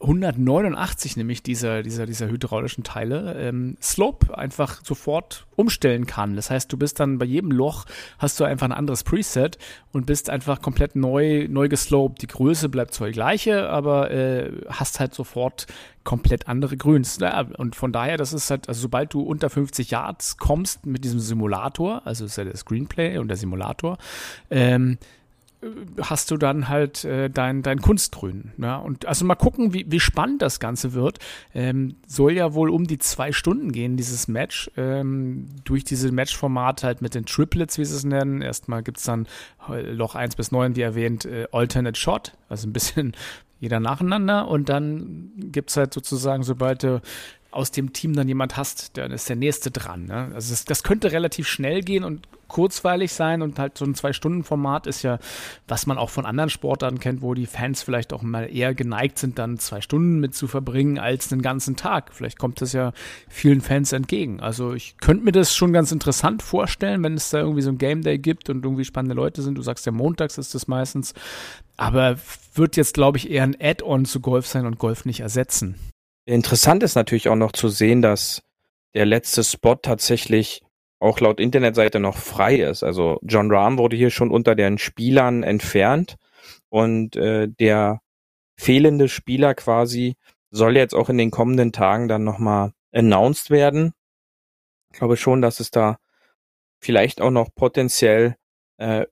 189 0.00 1.16
nämlich 1.16 1.42
dieser, 1.42 1.82
dieser, 1.82 2.06
dieser 2.06 2.28
hydraulischen 2.28 2.84
Teile 2.84 3.34
ähm, 3.36 3.76
Slope 3.82 4.36
einfach 4.38 4.84
sofort 4.84 5.46
umstellen 5.56 6.06
kann. 6.06 6.36
Das 6.36 6.50
heißt, 6.50 6.72
du 6.72 6.76
bist 6.76 7.00
dann 7.00 7.18
bei 7.18 7.24
jedem 7.24 7.50
Loch 7.50 7.84
hast 8.18 8.38
du 8.38 8.44
einfach 8.44 8.66
ein 8.66 8.72
anderes 8.72 9.02
Preset 9.02 9.58
und 9.92 10.06
bist 10.06 10.30
einfach 10.30 10.62
komplett 10.62 10.94
neu, 10.94 11.48
neu 11.48 11.68
gesloped. 11.68 12.22
Die 12.22 12.28
Größe 12.28 12.68
bleibt 12.68 12.94
zwar 12.94 13.08
die 13.08 13.14
gleiche, 13.14 13.68
aber 13.68 14.12
äh, 14.12 14.52
hast 14.68 15.00
halt 15.00 15.14
sofort 15.14 15.66
komplett 16.04 16.46
andere 16.46 16.76
Grüns. 16.76 17.18
Und 17.58 17.74
von 17.74 17.90
daher, 17.90 18.16
das 18.16 18.32
ist 18.32 18.48
halt, 18.50 18.68
also 18.68 18.82
sobald 18.82 19.12
du 19.12 19.22
unter 19.22 19.50
50 19.50 19.90
Yards 19.90 20.36
kommst 20.36 20.86
mit 20.86 21.02
diesem 21.02 21.18
Simulator, 21.18 22.02
also 22.06 22.24
ist 22.24 22.36
ja 22.36 22.44
der 22.44 22.56
Screenplay 22.56 23.18
und 23.18 23.26
der 23.26 23.36
Simulator, 23.36 23.98
ähm, 24.48 24.98
hast 26.00 26.30
du 26.30 26.36
dann 26.36 26.68
halt 26.68 27.04
äh, 27.04 27.30
dein, 27.30 27.62
dein 27.62 27.80
Kunstgrün. 27.80 28.52
Ja? 28.58 28.76
Und 28.76 29.06
also 29.06 29.24
mal 29.24 29.34
gucken, 29.34 29.72
wie, 29.72 29.84
wie 29.88 30.00
spannend 30.00 30.42
das 30.42 30.60
Ganze 30.60 30.92
wird. 30.92 31.18
Ähm, 31.54 31.96
soll 32.06 32.32
ja 32.32 32.54
wohl 32.54 32.70
um 32.70 32.86
die 32.86 32.98
zwei 32.98 33.32
Stunden 33.32 33.72
gehen, 33.72 33.96
dieses 33.96 34.28
Match. 34.28 34.70
Ähm, 34.76 35.46
durch 35.64 35.84
diese 35.84 36.12
Matchformat 36.12 36.82
halt 36.82 37.02
mit 37.02 37.14
den 37.14 37.26
Triplets, 37.26 37.78
wie 37.78 37.84
sie 37.84 37.96
es 37.96 38.04
nennen. 38.04 38.42
Erstmal 38.42 38.82
gibt 38.82 38.98
es 38.98 39.04
dann 39.04 39.26
äh, 39.68 39.80
Loch 39.92 40.14
1 40.14 40.36
bis 40.36 40.52
9, 40.52 40.76
wie 40.76 40.82
erwähnt, 40.82 41.24
äh, 41.24 41.46
Alternate 41.52 41.98
Shot, 41.98 42.32
also 42.48 42.68
ein 42.68 42.72
bisschen 42.72 43.12
jeder 43.60 43.80
nacheinander. 43.80 44.48
Und 44.48 44.68
dann 44.68 45.32
gibt 45.36 45.70
es 45.70 45.76
halt 45.76 45.94
sozusagen, 45.94 46.42
sobald 46.42 46.82
du 46.82 47.00
aus 47.56 47.70
dem 47.70 47.92
Team 47.92 48.14
dann 48.14 48.28
jemand 48.28 48.56
hast, 48.56 48.96
dann 48.96 49.10
ist 49.10 49.28
der 49.28 49.36
nächste 49.36 49.70
dran. 49.70 50.04
Ne? 50.04 50.30
Also 50.34 50.50
das, 50.50 50.64
das, 50.64 50.82
könnte 50.82 51.10
relativ 51.10 51.48
schnell 51.48 51.80
gehen 51.80 52.04
und 52.04 52.28
kurzweilig 52.48 53.12
sein 53.12 53.42
und 53.42 53.58
halt 53.58 53.76
so 53.76 53.84
ein 53.84 53.94
Zwei-Stunden-Format 53.94 54.86
ist 54.86 55.02
ja, 55.02 55.18
was 55.66 55.86
man 55.86 55.98
auch 55.98 56.10
von 56.10 56.26
anderen 56.26 56.50
Sportarten 56.50 57.00
kennt, 57.00 57.22
wo 57.22 57.34
die 57.34 57.46
Fans 57.46 57.82
vielleicht 57.82 58.12
auch 58.12 58.22
mal 58.22 58.44
eher 58.54 58.74
geneigt 58.74 59.18
sind, 59.18 59.38
dann 59.38 59.58
zwei 59.58 59.80
Stunden 59.80 60.20
mit 60.20 60.34
zu 60.34 60.46
verbringen 60.46 60.98
als 60.98 61.32
einen 61.32 61.42
ganzen 61.42 61.76
Tag. 61.76 62.12
Vielleicht 62.12 62.38
kommt 62.38 62.60
das 62.60 62.72
ja 62.72 62.92
vielen 63.28 63.62
Fans 63.62 63.92
entgegen. 63.92 64.40
Also 64.40 64.74
ich 64.74 64.96
könnte 64.98 65.24
mir 65.24 65.32
das 65.32 65.56
schon 65.56 65.72
ganz 65.72 65.90
interessant 65.90 66.42
vorstellen, 66.42 67.02
wenn 67.02 67.14
es 67.14 67.30
da 67.30 67.38
irgendwie 67.38 67.62
so 67.62 67.70
ein 67.70 67.78
Game 67.78 68.02
Day 68.02 68.18
gibt 68.18 68.48
und 68.50 68.64
irgendwie 68.64 68.84
spannende 68.84 69.16
Leute 69.16 69.42
sind. 69.42 69.56
Du 69.56 69.62
sagst 69.62 69.86
ja, 69.86 69.92
montags 69.92 70.38
ist 70.38 70.54
das 70.54 70.68
meistens. 70.68 71.14
Aber 71.76 72.16
wird 72.54 72.76
jetzt, 72.76 72.94
glaube 72.94 73.18
ich, 73.18 73.30
eher 73.30 73.42
ein 73.42 73.56
Add-on 73.60 74.04
zu 74.04 74.20
Golf 74.20 74.46
sein 74.46 74.66
und 74.66 74.78
Golf 74.78 75.04
nicht 75.04 75.20
ersetzen. 75.20 75.74
Interessant 76.26 76.82
ist 76.82 76.96
natürlich 76.96 77.28
auch 77.28 77.36
noch 77.36 77.52
zu 77.52 77.68
sehen, 77.68 78.02
dass 78.02 78.42
der 78.94 79.06
letzte 79.06 79.44
Spot 79.44 79.76
tatsächlich 79.76 80.62
auch 80.98 81.20
laut 81.20 81.38
Internetseite 81.38 82.00
noch 82.00 82.16
frei 82.16 82.56
ist. 82.56 82.82
Also 82.82 83.18
John 83.22 83.52
Rahm 83.52 83.78
wurde 83.78 83.96
hier 83.96 84.10
schon 84.10 84.30
unter 84.30 84.54
den 84.54 84.78
Spielern 84.78 85.42
entfernt 85.44 86.16
und 86.68 87.14
äh, 87.16 87.48
der 87.48 88.00
fehlende 88.58 89.08
Spieler 89.08 89.54
quasi 89.54 90.16
soll 90.50 90.76
jetzt 90.76 90.94
auch 90.94 91.08
in 91.10 91.18
den 91.18 91.30
kommenden 91.30 91.72
Tagen 91.72 92.08
dann 92.08 92.24
nochmal 92.24 92.72
announced 92.92 93.50
werden. 93.50 93.92
Ich 94.92 94.98
glaube 94.98 95.16
schon, 95.16 95.42
dass 95.42 95.60
es 95.60 95.70
da 95.70 95.98
vielleicht 96.80 97.20
auch 97.20 97.30
noch 97.30 97.54
potenziell 97.54 98.36
äh, 98.78 99.06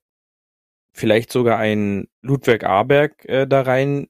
vielleicht 0.92 1.30
sogar 1.30 1.58
ein 1.58 2.08
Ludwig 2.22 2.64
Aberg 2.64 3.24
äh, 3.26 3.46
da 3.46 3.62
rein 3.62 4.08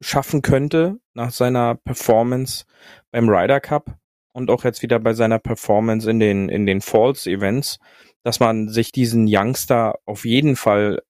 schaffen 0.00 0.42
könnte 0.42 0.98
nach 1.14 1.30
seiner 1.30 1.76
Performance 1.76 2.64
beim 3.10 3.28
Ryder 3.28 3.60
Cup 3.60 3.96
und 4.32 4.50
auch 4.50 4.64
jetzt 4.64 4.82
wieder 4.82 4.98
bei 4.98 5.14
seiner 5.14 5.38
Performance 5.38 6.10
in 6.10 6.18
den, 6.20 6.48
in 6.48 6.66
den 6.66 6.80
Falls 6.80 7.26
Events, 7.26 7.78
dass 8.22 8.40
man 8.40 8.68
sich 8.68 8.92
diesen 8.92 9.26
Youngster 9.28 9.98
auf 10.04 10.24
jeden 10.24 10.56
Fall, 10.56 11.02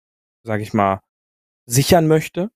sag 0.43 0.61
ich 0.61 0.75
mal, 0.75 1.01
sichern 1.67 2.07
möchte. 2.07 2.51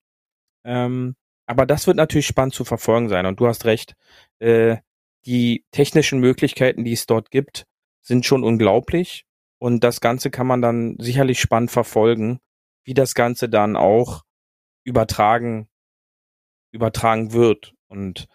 Ähm, 0.64 1.16
aber 1.46 1.64
das 1.64 1.86
wird 1.86 1.96
natürlich 1.96 2.26
spannend 2.26 2.54
zu 2.54 2.64
verfolgen 2.64 3.08
sein. 3.08 3.24
Und 3.24 3.40
du 3.40 3.46
hast 3.46 3.64
recht, 3.64 3.94
äh, 4.38 4.76
die 5.24 5.64
technischen 5.72 6.20
Möglichkeiten, 6.20 6.84
die 6.84 6.92
es 6.92 7.06
dort 7.06 7.30
gibt, 7.30 7.66
sind 8.02 8.26
schon 8.26 8.44
unglaublich. 8.44 9.24
Und 9.58 9.82
das 9.82 10.00
Ganze 10.00 10.30
kann 10.30 10.46
man 10.46 10.62
dann 10.62 10.96
sicherlich 10.98 11.40
spannend 11.40 11.70
verfolgen, 11.70 12.38
wie 12.84 12.94
das 12.94 13.14
Ganze 13.14 13.48
dann 13.48 13.76
auch 13.76 14.24
übertragen, 14.84 15.68
übertragen 16.72 17.32
wird. 17.32 17.74
Und 17.88 18.28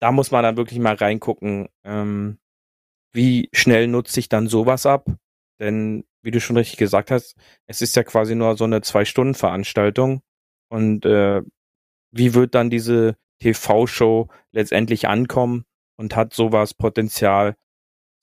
da 0.00 0.12
muss 0.12 0.30
man 0.30 0.42
dann 0.42 0.56
wirklich 0.56 0.78
mal 0.78 0.94
reingucken, 0.94 1.68
ähm, 1.84 2.38
wie 3.12 3.48
schnell 3.52 3.88
nutzt 3.88 4.14
sich 4.14 4.28
dann 4.28 4.48
sowas 4.48 4.86
ab? 4.86 5.06
Denn, 5.60 6.04
wie 6.22 6.30
du 6.30 6.40
schon 6.40 6.56
richtig 6.56 6.78
gesagt 6.78 7.10
hast, 7.10 7.36
es 7.66 7.82
ist 7.82 7.94
ja 7.94 8.02
quasi 8.02 8.34
nur 8.34 8.56
so 8.56 8.64
eine 8.64 8.80
Zwei-Stunden-Veranstaltung. 8.80 10.22
Und 10.68 11.04
äh, 11.04 11.42
wie 12.10 12.34
wird 12.34 12.54
dann 12.54 12.70
diese 12.70 13.16
TV-Show 13.40 14.28
letztendlich 14.52 15.08
ankommen 15.08 15.64
und 15.96 16.16
hat 16.16 16.32
sowas 16.32 16.74
Potenzial, 16.74 17.56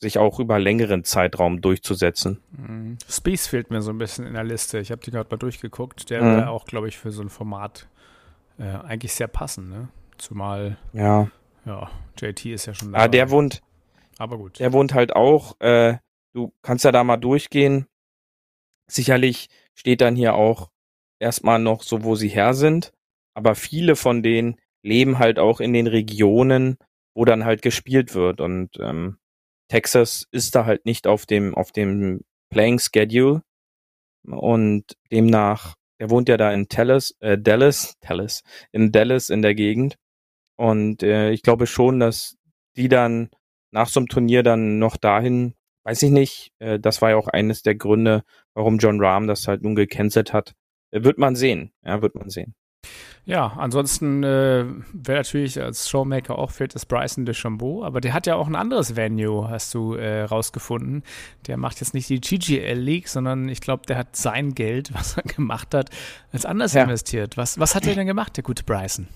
sich 0.02 0.18
auch 0.18 0.40
über 0.40 0.60
längeren 0.60 1.04
Zeitraum 1.04 1.62
durchzusetzen. 1.62 2.42
Mhm. 2.52 2.98
Space 3.10 3.48
fehlt 3.48 3.70
mir 3.70 3.82
so 3.82 3.92
ein 3.92 3.98
bisschen 3.98 4.26
in 4.26 4.34
der 4.34 4.46
Liste. 4.46 4.80
Ich 4.80 4.92
habe 4.92 5.02
die 5.02 5.12
gerade 5.12 5.30
mal 5.30 5.38
durchgeguckt. 5.38 6.10
Der 6.10 6.24
mhm. 6.24 6.38
wäre 6.38 6.50
auch, 6.50 6.66
glaube 6.66 6.88
ich, 6.88 6.98
für 6.98 7.12
so 7.12 7.22
ein 7.22 7.30
Format 7.30 7.90
äh, 8.60 8.64
eigentlich 8.64 9.14
sehr 9.14 9.28
passend. 9.28 9.70
Ne? 9.70 9.90
Zumal 10.18 10.78
ja. 10.94 11.32
Ja, 11.66 11.90
JT 12.20 12.46
ist 12.46 12.66
ja 12.66 12.74
schon 12.74 12.92
da. 12.92 13.00
Ah, 13.00 13.08
der 13.08 13.30
wohnt. 13.32 13.62
Aber 14.18 14.38
gut. 14.38 14.60
Der 14.60 14.74
wohnt 14.74 14.94
halt 14.94 15.16
auch. 15.16 15.60
Äh, 15.60 15.98
du 16.34 16.54
kannst 16.62 16.86
ja 16.86 16.92
da 16.92 17.04
mal 17.04 17.18
durchgehen. 17.18 17.88
Sicherlich 18.90 19.50
steht 19.76 20.02
dann 20.02 20.16
hier 20.16 20.36
auch 20.36 20.72
erstmal 21.20 21.60
noch 21.60 21.84
so, 21.84 22.04
wo 22.04 22.16
sie 22.16 22.28
her 22.28 22.54
sind. 22.54 22.92
Aber 23.34 23.56
viele 23.56 23.96
von 23.96 24.24
denen 24.24 24.58
leben 24.84 25.20
halt 25.20 25.40
auch 25.40 25.60
in 25.60 25.74
den 25.74 25.88
Regionen, 25.88 26.78
wo 27.14 27.26
dann 27.26 27.46
halt 27.46 27.62
gespielt 27.62 28.14
wird. 28.14 28.42
Und 28.42 28.78
ähm, 28.80 29.18
Texas 29.70 30.28
ist 30.32 30.56
da 30.56 30.66
halt 30.66 30.86
nicht 30.86 31.08
auf 31.08 31.26
dem, 31.26 31.56
auf 31.56 31.72
dem 31.72 32.22
Playing 32.50 32.80
Schedule. 32.80 33.44
Und 34.26 34.98
demnach, 35.12 35.76
er 36.00 36.10
wohnt 36.10 36.30
ja 36.30 36.38
da 36.38 36.52
in 36.52 36.68
Dallas, 36.70 37.16
äh, 37.20 37.38
Dallas, 37.38 37.96
Dallas, 38.00 38.44
in 38.72 38.92
Dallas 38.92 39.30
in 39.30 39.42
der 39.42 39.54
Gegend. 39.54 39.98
Und 40.56 41.04
äh, 41.04 41.32
ich 41.32 41.44
glaube 41.44 41.68
schon, 41.68 42.00
dass 42.00 42.38
die 42.76 42.88
dann 42.90 43.30
nach 43.72 43.88
so 43.88 44.00
einem 44.00 44.08
Turnier 44.08 44.42
dann 44.42 44.80
noch 44.80 44.98
dahin, 44.98 45.54
weiß 45.84 46.02
ich 46.04 46.12
nicht, 46.12 46.54
äh, 46.60 46.80
das 46.80 47.02
war 47.02 47.12
ja 47.12 47.18
auch 47.18 47.28
eines 47.28 47.62
der 47.64 47.76
Gründe, 47.76 48.24
warum 48.54 48.78
John 48.78 49.04
Rahm 49.04 49.28
das 49.28 49.48
halt 49.48 49.62
nun 49.62 49.76
gecancelt 49.76 50.34
hat. 50.34 50.56
Äh, 50.92 51.04
wird 51.04 51.18
man 51.18 51.36
sehen, 51.36 51.72
ja, 51.84 52.02
wird 52.02 52.16
man 52.16 52.30
sehen. 52.30 52.56
Ja, 53.26 53.54
ansonsten 53.58 54.24
äh, 54.24 54.66
wer 54.92 55.18
natürlich 55.18 55.62
als 55.62 55.88
Showmaker 55.88 56.40
auch 56.40 56.50
fehlt, 56.50 56.74
ist 56.74 56.88
Bryson 56.88 57.26
DeChambeau, 57.26 57.84
aber 57.84 58.02
der 58.02 58.14
hat 58.14 58.26
ja 58.26 58.36
auch 58.36 58.48
ein 58.48 58.56
anderes 58.56 58.96
Venue, 58.96 59.48
hast 59.50 59.74
du 59.76 59.94
äh, 59.94 60.24
rausgefunden. 60.24 61.04
Der 61.46 61.58
macht 61.58 61.80
jetzt 61.80 61.94
nicht 61.94 62.10
die 62.10 62.20
GGL 62.20 62.80
League, 62.80 63.08
sondern 63.08 63.48
ich 63.48 63.62
glaube, 63.62 63.84
der 63.88 63.98
hat 63.98 64.16
sein 64.16 64.56
Geld, 64.56 64.92
was 64.96 65.18
er 65.18 65.24
gemacht 65.24 65.76
hat, 65.76 65.92
als 66.32 66.46
anders 66.46 66.74
ja. 66.74 66.84
investiert. 66.84 67.38
Was, 67.38 67.60
was 67.60 67.76
hat 67.76 67.86
er 67.86 67.94
denn 67.94 68.08
gemacht, 68.08 68.36
der 68.36 68.44
gute 68.44 68.64
Bryson? 68.64 69.08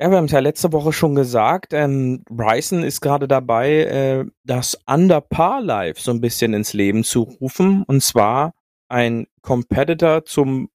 Ja, 0.00 0.10
wir 0.10 0.16
haben 0.16 0.24
es 0.24 0.32
ja 0.32 0.40
letzte 0.40 0.72
Woche 0.72 0.92
schon 0.92 1.14
gesagt, 1.14 1.72
ähm, 1.72 2.24
Bryson 2.28 2.82
ist 2.82 3.00
gerade 3.00 3.28
dabei, 3.28 3.84
äh, 3.84 4.24
das 4.42 4.76
Under 4.86 5.20
Par 5.20 5.60
Life 5.60 6.00
so 6.00 6.10
ein 6.10 6.20
bisschen 6.20 6.52
ins 6.52 6.72
Leben 6.72 7.04
zu 7.04 7.22
rufen. 7.22 7.84
Und 7.84 8.02
zwar 8.02 8.54
ein 8.88 9.28
Competitor 9.42 10.24
zum 10.24 10.68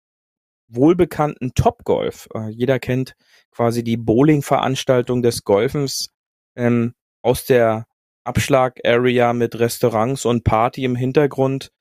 wohlbekannten 0.70 1.54
Topgolf. 1.54 2.28
Äh, 2.34 2.50
jeder 2.50 2.80
kennt 2.80 3.16
quasi 3.52 3.84
die 3.84 3.98
Bowling-Veranstaltung 3.98 5.22
des 5.22 5.44
Golfens 5.44 6.10
ähm, 6.56 6.94
aus 7.22 7.46
der 7.46 7.86
Abschlag-Area 8.24 9.34
mit 9.34 9.60
Restaurants 9.60 10.26
und 10.26 10.44
Party 10.44 10.84
im 10.84 10.96
Hintergrund. 10.96 11.72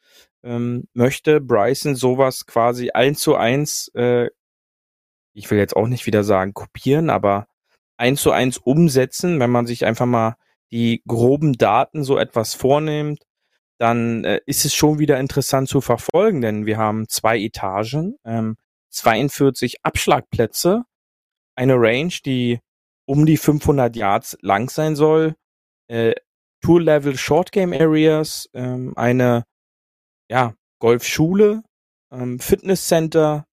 Ähm, 0.42 0.88
möchte 0.94 1.40
Bryson 1.40 1.94
sowas 1.94 2.46
quasi 2.46 2.90
eins 2.90 3.20
zu 3.20 3.36
eins, 3.36 3.90
äh, 3.94 4.28
ich 5.34 5.50
will 5.50 5.58
jetzt 5.58 5.76
auch 5.76 5.88
nicht 5.88 6.06
wieder 6.06 6.24
sagen 6.24 6.54
kopieren, 6.54 7.10
aber 7.10 7.46
eins 7.96 8.22
zu 8.22 8.30
eins 8.30 8.58
umsetzen, 8.58 9.40
wenn 9.40 9.50
man 9.50 9.66
sich 9.66 9.84
einfach 9.84 10.06
mal 10.06 10.36
die 10.70 11.02
groben 11.06 11.54
Daten 11.54 12.04
so 12.04 12.18
etwas 12.18 12.54
vornimmt, 12.54 13.24
dann 13.78 14.24
äh, 14.24 14.40
ist 14.46 14.64
es 14.64 14.74
schon 14.74 14.98
wieder 14.98 15.18
interessant 15.18 15.68
zu 15.68 15.80
verfolgen, 15.80 16.40
denn 16.40 16.66
wir 16.66 16.78
haben 16.78 17.08
zwei 17.08 17.38
Etagen, 17.38 18.16
ähm, 18.24 18.56
42 18.90 19.84
Abschlagplätze, 19.84 20.84
eine 21.54 21.74
Range, 21.74 22.14
die 22.24 22.60
um 23.06 23.26
die 23.26 23.36
500 23.36 23.96
Yards 23.96 24.38
lang 24.42 24.70
sein 24.70 24.96
soll, 24.96 25.34
äh, 25.88 26.14
Tour-Level 26.60 27.16
Short 27.16 27.52
Game 27.52 27.72
Areas, 27.72 28.48
ähm, 28.52 28.92
eine 28.96 29.44
ja, 30.30 30.54
Golfschule, 30.78 31.62
ähm, 32.12 32.38
Fitnesscenter, 32.38 33.46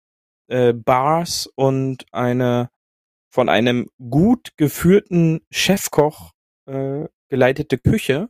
äh, 0.48 0.74
Bars 0.74 1.48
und 1.56 2.06
eine 2.12 2.70
von 3.30 3.50
einem 3.50 3.90
gut 4.10 4.52
geführten 4.58 5.42
Chefkoch 5.50 6.32
äh, 6.68 7.08
geleitete 7.30 7.78
Küche. 7.78 8.30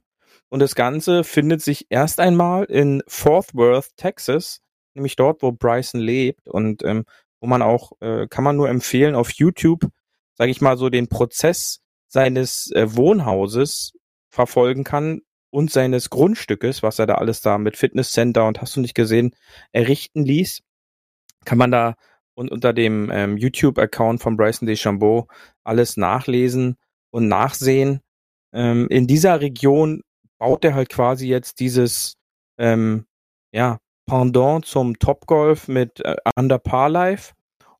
Und 0.49 0.59
das 0.59 0.75
Ganze 0.75 1.23
findet 1.23 1.61
sich 1.61 1.87
erst 1.89 2.19
einmal 2.19 2.65
in 2.65 3.03
Fort 3.07 3.53
Worth, 3.53 3.95
Texas, 3.97 4.61
nämlich 4.95 5.15
dort, 5.15 5.41
wo 5.41 5.51
Bryson 5.51 5.99
lebt 5.99 6.47
und 6.47 6.83
ähm, 6.83 7.05
wo 7.39 7.47
man 7.47 7.61
auch, 7.61 7.91
äh, 7.99 8.27
kann 8.27 8.43
man 8.43 8.55
nur 8.55 8.69
empfehlen, 8.69 9.15
auf 9.15 9.31
YouTube, 9.31 9.87
sage 10.35 10.51
ich 10.51 10.61
mal, 10.61 10.77
so 10.77 10.89
den 10.89 11.07
Prozess 11.09 11.81
seines 12.07 12.71
äh, 12.71 12.95
Wohnhauses 12.95 13.93
verfolgen 14.29 14.83
kann 14.83 15.21
und 15.49 15.71
seines 15.71 16.09
Grundstückes, 16.09 16.83
was 16.83 16.99
er 16.99 17.05
da 17.05 17.15
alles 17.15 17.41
da 17.41 17.57
mit 17.57 17.77
Fitnesscenter 17.77 18.47
und 18.47 18.61
hast 18.61 18.75
du 18.75 18.79
nicht 18.79 18.95
gesehen, 18.95 19.35
errichten 19.71 20.23
ließ, 20.23 20.61
kann 21.45 21.57
man 21.57 21.71
da 21.71 21.95
und 22.35 22.51
unter 22.51 22.73
dem 22.73 23.11
ähm, 23.11 23.37
YouTube-Account 23.37 24.21
von 24.21 24.37
Bryson 24.37 24.67
DeChambeau 24.67 25.27
alles 25.63 25.97
nachlesen 25.97 26.77
und 27.11 27.27
nachsehen. 27.27 28.01
Ähm, 28.53 28.87
in 28.89 29.05
dieser 29.05 29.41
Region 29.41 30.01
baut 30.39 30.65
er 30.65 30.73
halt 30.73 30.89
quasi 30.89 31.27
jetzt 31.27 31.59
dieses 31.59 32.15
ähm, 32.57 33.05
ja, 33.51 33.79
Pendant 34.05 34.65
zum 34.65 34.99
Topgolf 34.99 35.67
mit 35.67 35.99
äh, 36.01 36.15
Under 36.35 36.59
Par 36.59 36.89
Life. 36.89 37.33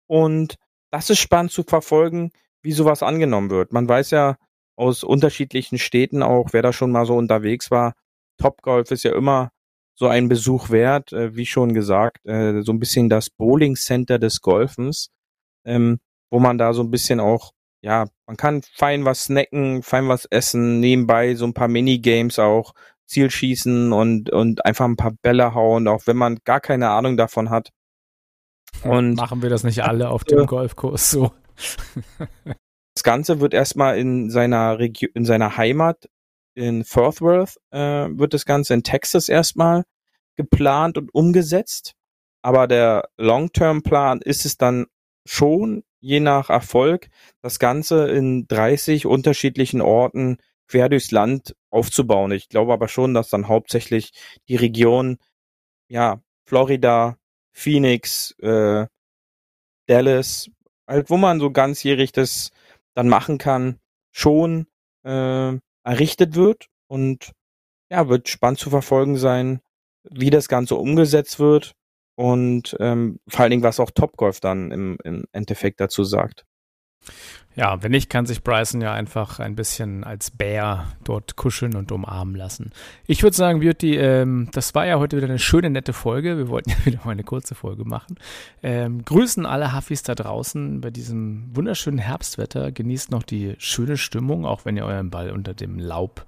Und 0.07 0.55
das 0.91 1.09
ist 1.09 1.19
spannend 1.19 1.51
zu 1.51 1.63
verfolgen, 1.63 2.31
wie 2.61 2.71
sowas 2.71 3.03
angenommen 3.03 3.49
wird. 3.49 3.73
Man 3.73 3.87
weiß 3.87 4.11
ja 4.11 4.37
aus 4.75 5.03
unterschiedlichen 5.03 5.77
Städten 5.77 6.23
auch, 6.23 6.49
wer 6.51 6.61
da 6.61 6.73
schon 6.73 6.91
mal 6.91 7.05
so 7.05 7.15
unterwegs 7.15 7.71
war. 7.71 7.93
Topgolf 8.37 8.91
ist 8.91 9.03
ja 9.03 9.15
immer 9.15 9.49
so 9.95 10.07
ein 10.07 10.27
Besuch 10.27 10.69
wert, 10.69 11.13
äh, 11.13 11.35
wie 11.35 11.45
schon 11.45 11.73
gesagt, 11.73 12.25
äh, 12.25 12.61
so 12.61 12.71
ein 12.71 12.79
bisschen 12.79 13.09
das 13.09 13.29
Bowling 13.29 13.75
Center 13.75 14.17
des 14.17 14.41
Golfens, 14.41 15.09
ähm, 15.65 15.99
wo 16.31 16.39
man 16.39 16.57
da 16.57 16.73
so 16.73 16.81
ein 16.81 16.91
bisschen 16.91 17.19
auch 17.19 17.51
ja, 17.83 18.05
man 18.25 18.37
kann 18.37 18.61
fein 18.61 19.03
was 19.03 19.25
snacken, 19.25 19.83
fein 19.83 20.07
was 20.07 20.25
essen, 20.25 20.79
nebenbei 20.79 21.35
so 21.35 21.45
ein 21.45 21.53
paar 21.53 21.67
Minigames 21.67 22.39
auch, 22.39 22.73
Zielschießen 23.07 23.91
und, 23.93 24.29
und 24.29 24.65
einfach 24.65 24.85
ein 24.85 24.95
paar 24.95 25.13
Bälle 25.21 25.53
hauen, 25.53 25.87
auch 25.87 26.07
wenn 26.07 26.17
man 26.17 26.39
gar 26.43 26.59
keine 26.59 26.89
Ahnung 26.89 27.17
davon 27.17 27.49
hat. 27.49 27.69
Und 28.83 29.15
machen 29.15 29.41
wir 29.41 29.49
das 29.49 29.63
nicht 29.63 29.83
alle 29.83 30.09
auf 30.09 30.23
dem 30.23 30.45
Golfkurs 30.45 31.11
so? 31.11 31.31
das 32.95 33.03
Ganze 33.03 33.39
wird 33.39 33.53
erstmal 33.53 33.97
in 33.97 34.29
seiner 34.29 34.79
Region, 34.79 35.11
in 35.13 35.25
seiner 35.25 35.57
Heimat 35.57 36.09
in 36.55 36.83
Fort 36.83 37.21
Worth 37.21 37.57
äh, 37.71 38.07
wird 38.09 38.33
das 38.33 38.45
Ganze 38.45 38.73
in 38.73 38.83
Texas 38.83 39.29
erstmal 39.29 39.83
geplant 40.35 40.97
und 40.97 41.13
umgesetzt. 41.13 41.93
Aber 42.41 42.67
der 42.67 43.09
Long-Term-Plan 43.17 44.21
ist 44.21 44.45
es 44.45 44.57
dann 44.57 44.85
schon 45.25 45.83
je 45.99 46.19
nach 46.19 46.49
Erfolg 46.49 47.07
das 47.41 47.57
Ganze 47.59 48.09
in 48.09 48.45
30 48.47 49.05
unterschiedlichen 49.05 49.81
Orten 49.81 50.37
quer 50.73 50.89
durchs 50.89 51.11
Land 51.11 51.55
aufzubauen. 51.69 52.31
Ich 52.31 52.49
glaube 52.49 52.73
aber 52.73 52.87
schon, 52.87 53.13
dass 53.13 53.29
dann 53.29 53.47
hauptsächlich 53.47 54.11
die 54.47 54.55
Region, 54.55 55.19
ja, 55.87 56.19
Florida, 56.45 57.15
Phoenix, 57.51 58.31
äh, 58.39 58.87
Dallas, 59.85 60.49
halt, 60.87 61.11
wo 61.11 61.17
man 61.17 61.39
so 61.39 61.51
ganzjährig 61.51 62.11
das 62.11 62.49
dann 62.95 63.07
machen 63.07 63.37
kann, 63.37 63.77
schon 64.11 64.65
äh, 65.03 65.53
errichtet 65.83 66.33
wird 66.33 66.65
und 66.87 67.33
ja, 67.91 68.09
wird 68.09 68.27
spannend 68.27 68.57
zu 68.57 68.71
verfolgen 68.71 69.17
sein, 69.17 69.59
wie 70.09 70.31
das 70.31 70.47
Ganze 70.47 70.73
umgesetzt 70.75 71.37
wird 71.39 71.73
und 72.15 72.75
ähm, 72.79 73.19
vor 73.27 73.41
allen 73.41 73.51
Dingen, 73.51 73.63
was 73.63 73.79
auch 73.79 73.91
Topgolf 73.91 74.39
dann 74.39 74.71
im, 74.71 74.97
im 75.03 75.25
Endeffekt 75.33 75.79
dazu 75.79 76.03
sagt. 76.03 76.45
Ja, 77.55 77.83
wenn 77.83 77.91
nicht, 77.91 78.09
kann 78.09 78.25
sich 78.25 78.43
Bryson 78.43 78.81
ja 78.81 78.93
einfach 78.93 79.39
ein 79.39 79.55
bisschen 79.55 80.03
als 80.03 80.31
Bär 80.31 80.87
dort 81.03 81.35
kuscheln 81.35 81.75
und 81.75 81.91
umarmen 81.91 82.35
lassen. 82.35 82.71
Ich 83.05 83.21
würde 83.21 83.35
sagen, 83.35 83.59
Beauty, 83.59 83.95
ähm, 83.95 84.49
das 84.53 84.73
war 84.73 84.87
ja 84.87 84.97
heute 84.97 85.17
wieder 85.17 85.27
eine 85.27 85.37
schöne, 85.37 85.69
nette 85.69 85.93
Folge. 85.93 86.37
Wir 86.37 86.47
wollten 86.47 86.69
ja 86.71 86.85
wieder 86.85 86.99
mal 87.03 87.11
eine 87.11 87.23
kurze 87.23 87.53
Folge 87.53 87.85
machen. 87.85 88.17
Ähm, 88.63 89.05
grüßen 89.05 89.45
alle 89.45 89.75
Huffis 89.75 90.01
da 90.01 90.15
draußen 90.15 90.81
bei 90.81 90.89
diesem 90.89 91.55
wunderschönen 91.55 91.99
Herbstwetter. 91.99 92.71
Genießt 92.71 93.11
noch 93.11 93.23
die 93.23 93.53
schöne 93.59 93.97
Stimmung, 93.97 94.45
auch 94.45 94.65
wenn 94.65 94.75
ihr 94.75 94.85
euren 94.85 95.11
Ball 95.11 95.29
unter 95.29 95.53
dem 95.53 95.77
Laub, 95.77 96.25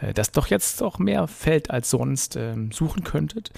äh, 0.00 0.14
das 0.14 0.30
doch 0.30 0.46
jetzt 0.46 0.84
auch 0.84 1.00
mehr 1.00 1.26
fällt 1.26 1.70
als 1.70 1.90
sonst, 1.90 2.36
ähm, 2.36 2.70
suchen 2.70 3.02
könntet. 3.02 3.50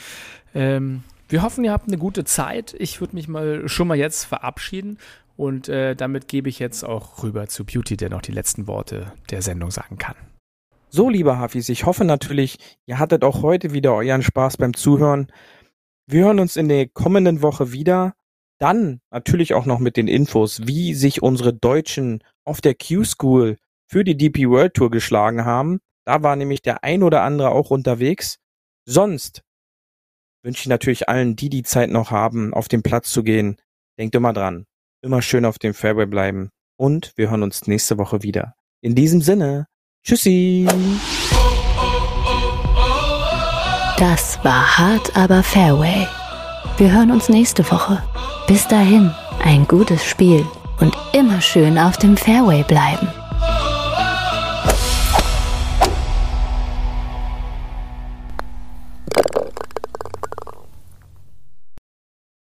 Ähm, 0.55 1.03
wir 1.33 1.42
hoffen, 1.42 1.64
ihr 1.64 1.72
habt 1.72 1.88
eine 1.88 1.96
gute 1.96 2.25
Zeit. 2.25 2.75
Ich 2.79 3.01
würde 3.01 3.16
mich 3.16 3.27
mal 3.27 3.66
schon 3.66 3.88
mal 3.88 3.96
jetzt 3.96 4.25
verabschieden 4.25 4.98
und 5.37 5.68
äh, 5.68 5.95
damit 5.95 6.29
gebe 6.29 6.49
ich 6.49 6.59
jetzt 6.59 6.85
auch 6.85 7.23
rüber 7.23 7.47
zu 7.47 7.64
Beauty, 7.64 7.97
der 7.97 8.11
noch 8.11 8.23
die 8.23 8.33
letzten 8.33 8.66
Worte 8.66 9.12
der 9.31 9.42
Sendung 9.42 9.71
sagen 9.71 9.99
kann. 9.99 10.16
So, 10.88 11.09
lieber 11.09 11.38
Hafis, 11.38 11.71
ich 11.71 11.87
hoffe 11.87 12.05
natürlich, 12.05 12.59
ihr 12.87 12.99
hattet 12.99 13.25
auch 13.25 13.42
heute 13.42 13.73
wieder 13.73 13.95
euren 13.95 14.23
Spaß 14.23 14.59
beim 14.59 14.75
Zuhören. 14.75 15.33
Wir 16.07 16.25
hören 16.25 16.38
uns 16.38 16.57
in 16.57 16.68
der 16.68 16.87
kommenden 16.87 17.40
Woche 17.40 17.73
wieder. 17.73 18.14
Dann 18.59 19.01
natürlich 19.11 19.55
auch 19.55 19.64
noch 19.64 19.79
mit 19.79 19.97
den 19.97 20.07
Infos, 20.07 20.66
wie 20.66 20.95
sich 20.95 21.23
unsere 21.23 21.55
Deutschen 21.55 22.23
auf 22.45 22.61
der 22.61 22.75
Q-School 22.75 23.57
für 23.88 24.05
die 24.05 24.16
DP 24.16 24.49
World 24.49 24.75
Tour 24.75 24.90
geschlagen 24.90 25.45
haben. 25.45 25.81
Da 26.05 26.23
war 26.23 26.37
nämlich 26.37 26.62
der 26.62 26.85
ein 26.85 27.03
oder 27.03 27.23
andere 27.23 27.51
auch 27.51 27.71
unterwegs. 27.71 28.38
Sonst 28.85 29.42
wünsche 30.42 30.61
ich 30.61 30.68
natürlich 30.68 31.09
allen, 31.09 31.37
die 31.37 31.49
die 31.49 31.62
Zeit 31.62 31.90
noch 31.90 32.11
haben, 32.11 32.53
auf 32.53 32.68
den 32.68 32.83
Platz 32.83 33.11
zu 33.11 33.23
gehen. 33.23 33.57
Denkt 33.99 34.14
immer 34.14 34.33
dran. 34.33 34.66
Immer 35.04 35.20
schön 35.20 35.44
auf 35.44 35.58
dem 35.58 35.74
Fairway 35.74 36.06
bleiben. 36.06 36.50
Und 36.78 37.12
wir 37.16 37.28
hören 37.28 37.42
uns 37.42 37.66
nächste 37.66 37.98
Woche 37.98 38.22
wieder. 38.22 38.54
In 38.82 38.94
diesem 38.94 39.20
Sinne, 39.20 39.66
tschüssi. 40.04 40.68
Das 43.98 44.38
war 44.44 44.78
hart, 44.78 45.16
aber 45.16 45.42
Fairway. 45.42 46.06
Wir 46.76 46.92
hören 46.92 47.10
uns 47.10 47.28
nächste 47.28 47.68
Woche. 47.68 48.00
Bis 48.46 48.68
dahin, 48.68 49.12
ein 49.42 49.66
gutes 49.66 50.04
Spiel 50.04 50.46
und 50.78 50.96
immer 51.12 51.40
schön 51.40 51.78
auf 51.78 51.96
dem 51.96 52.16
Fairway 52.16 52.62
bleiben. 52.62 53.08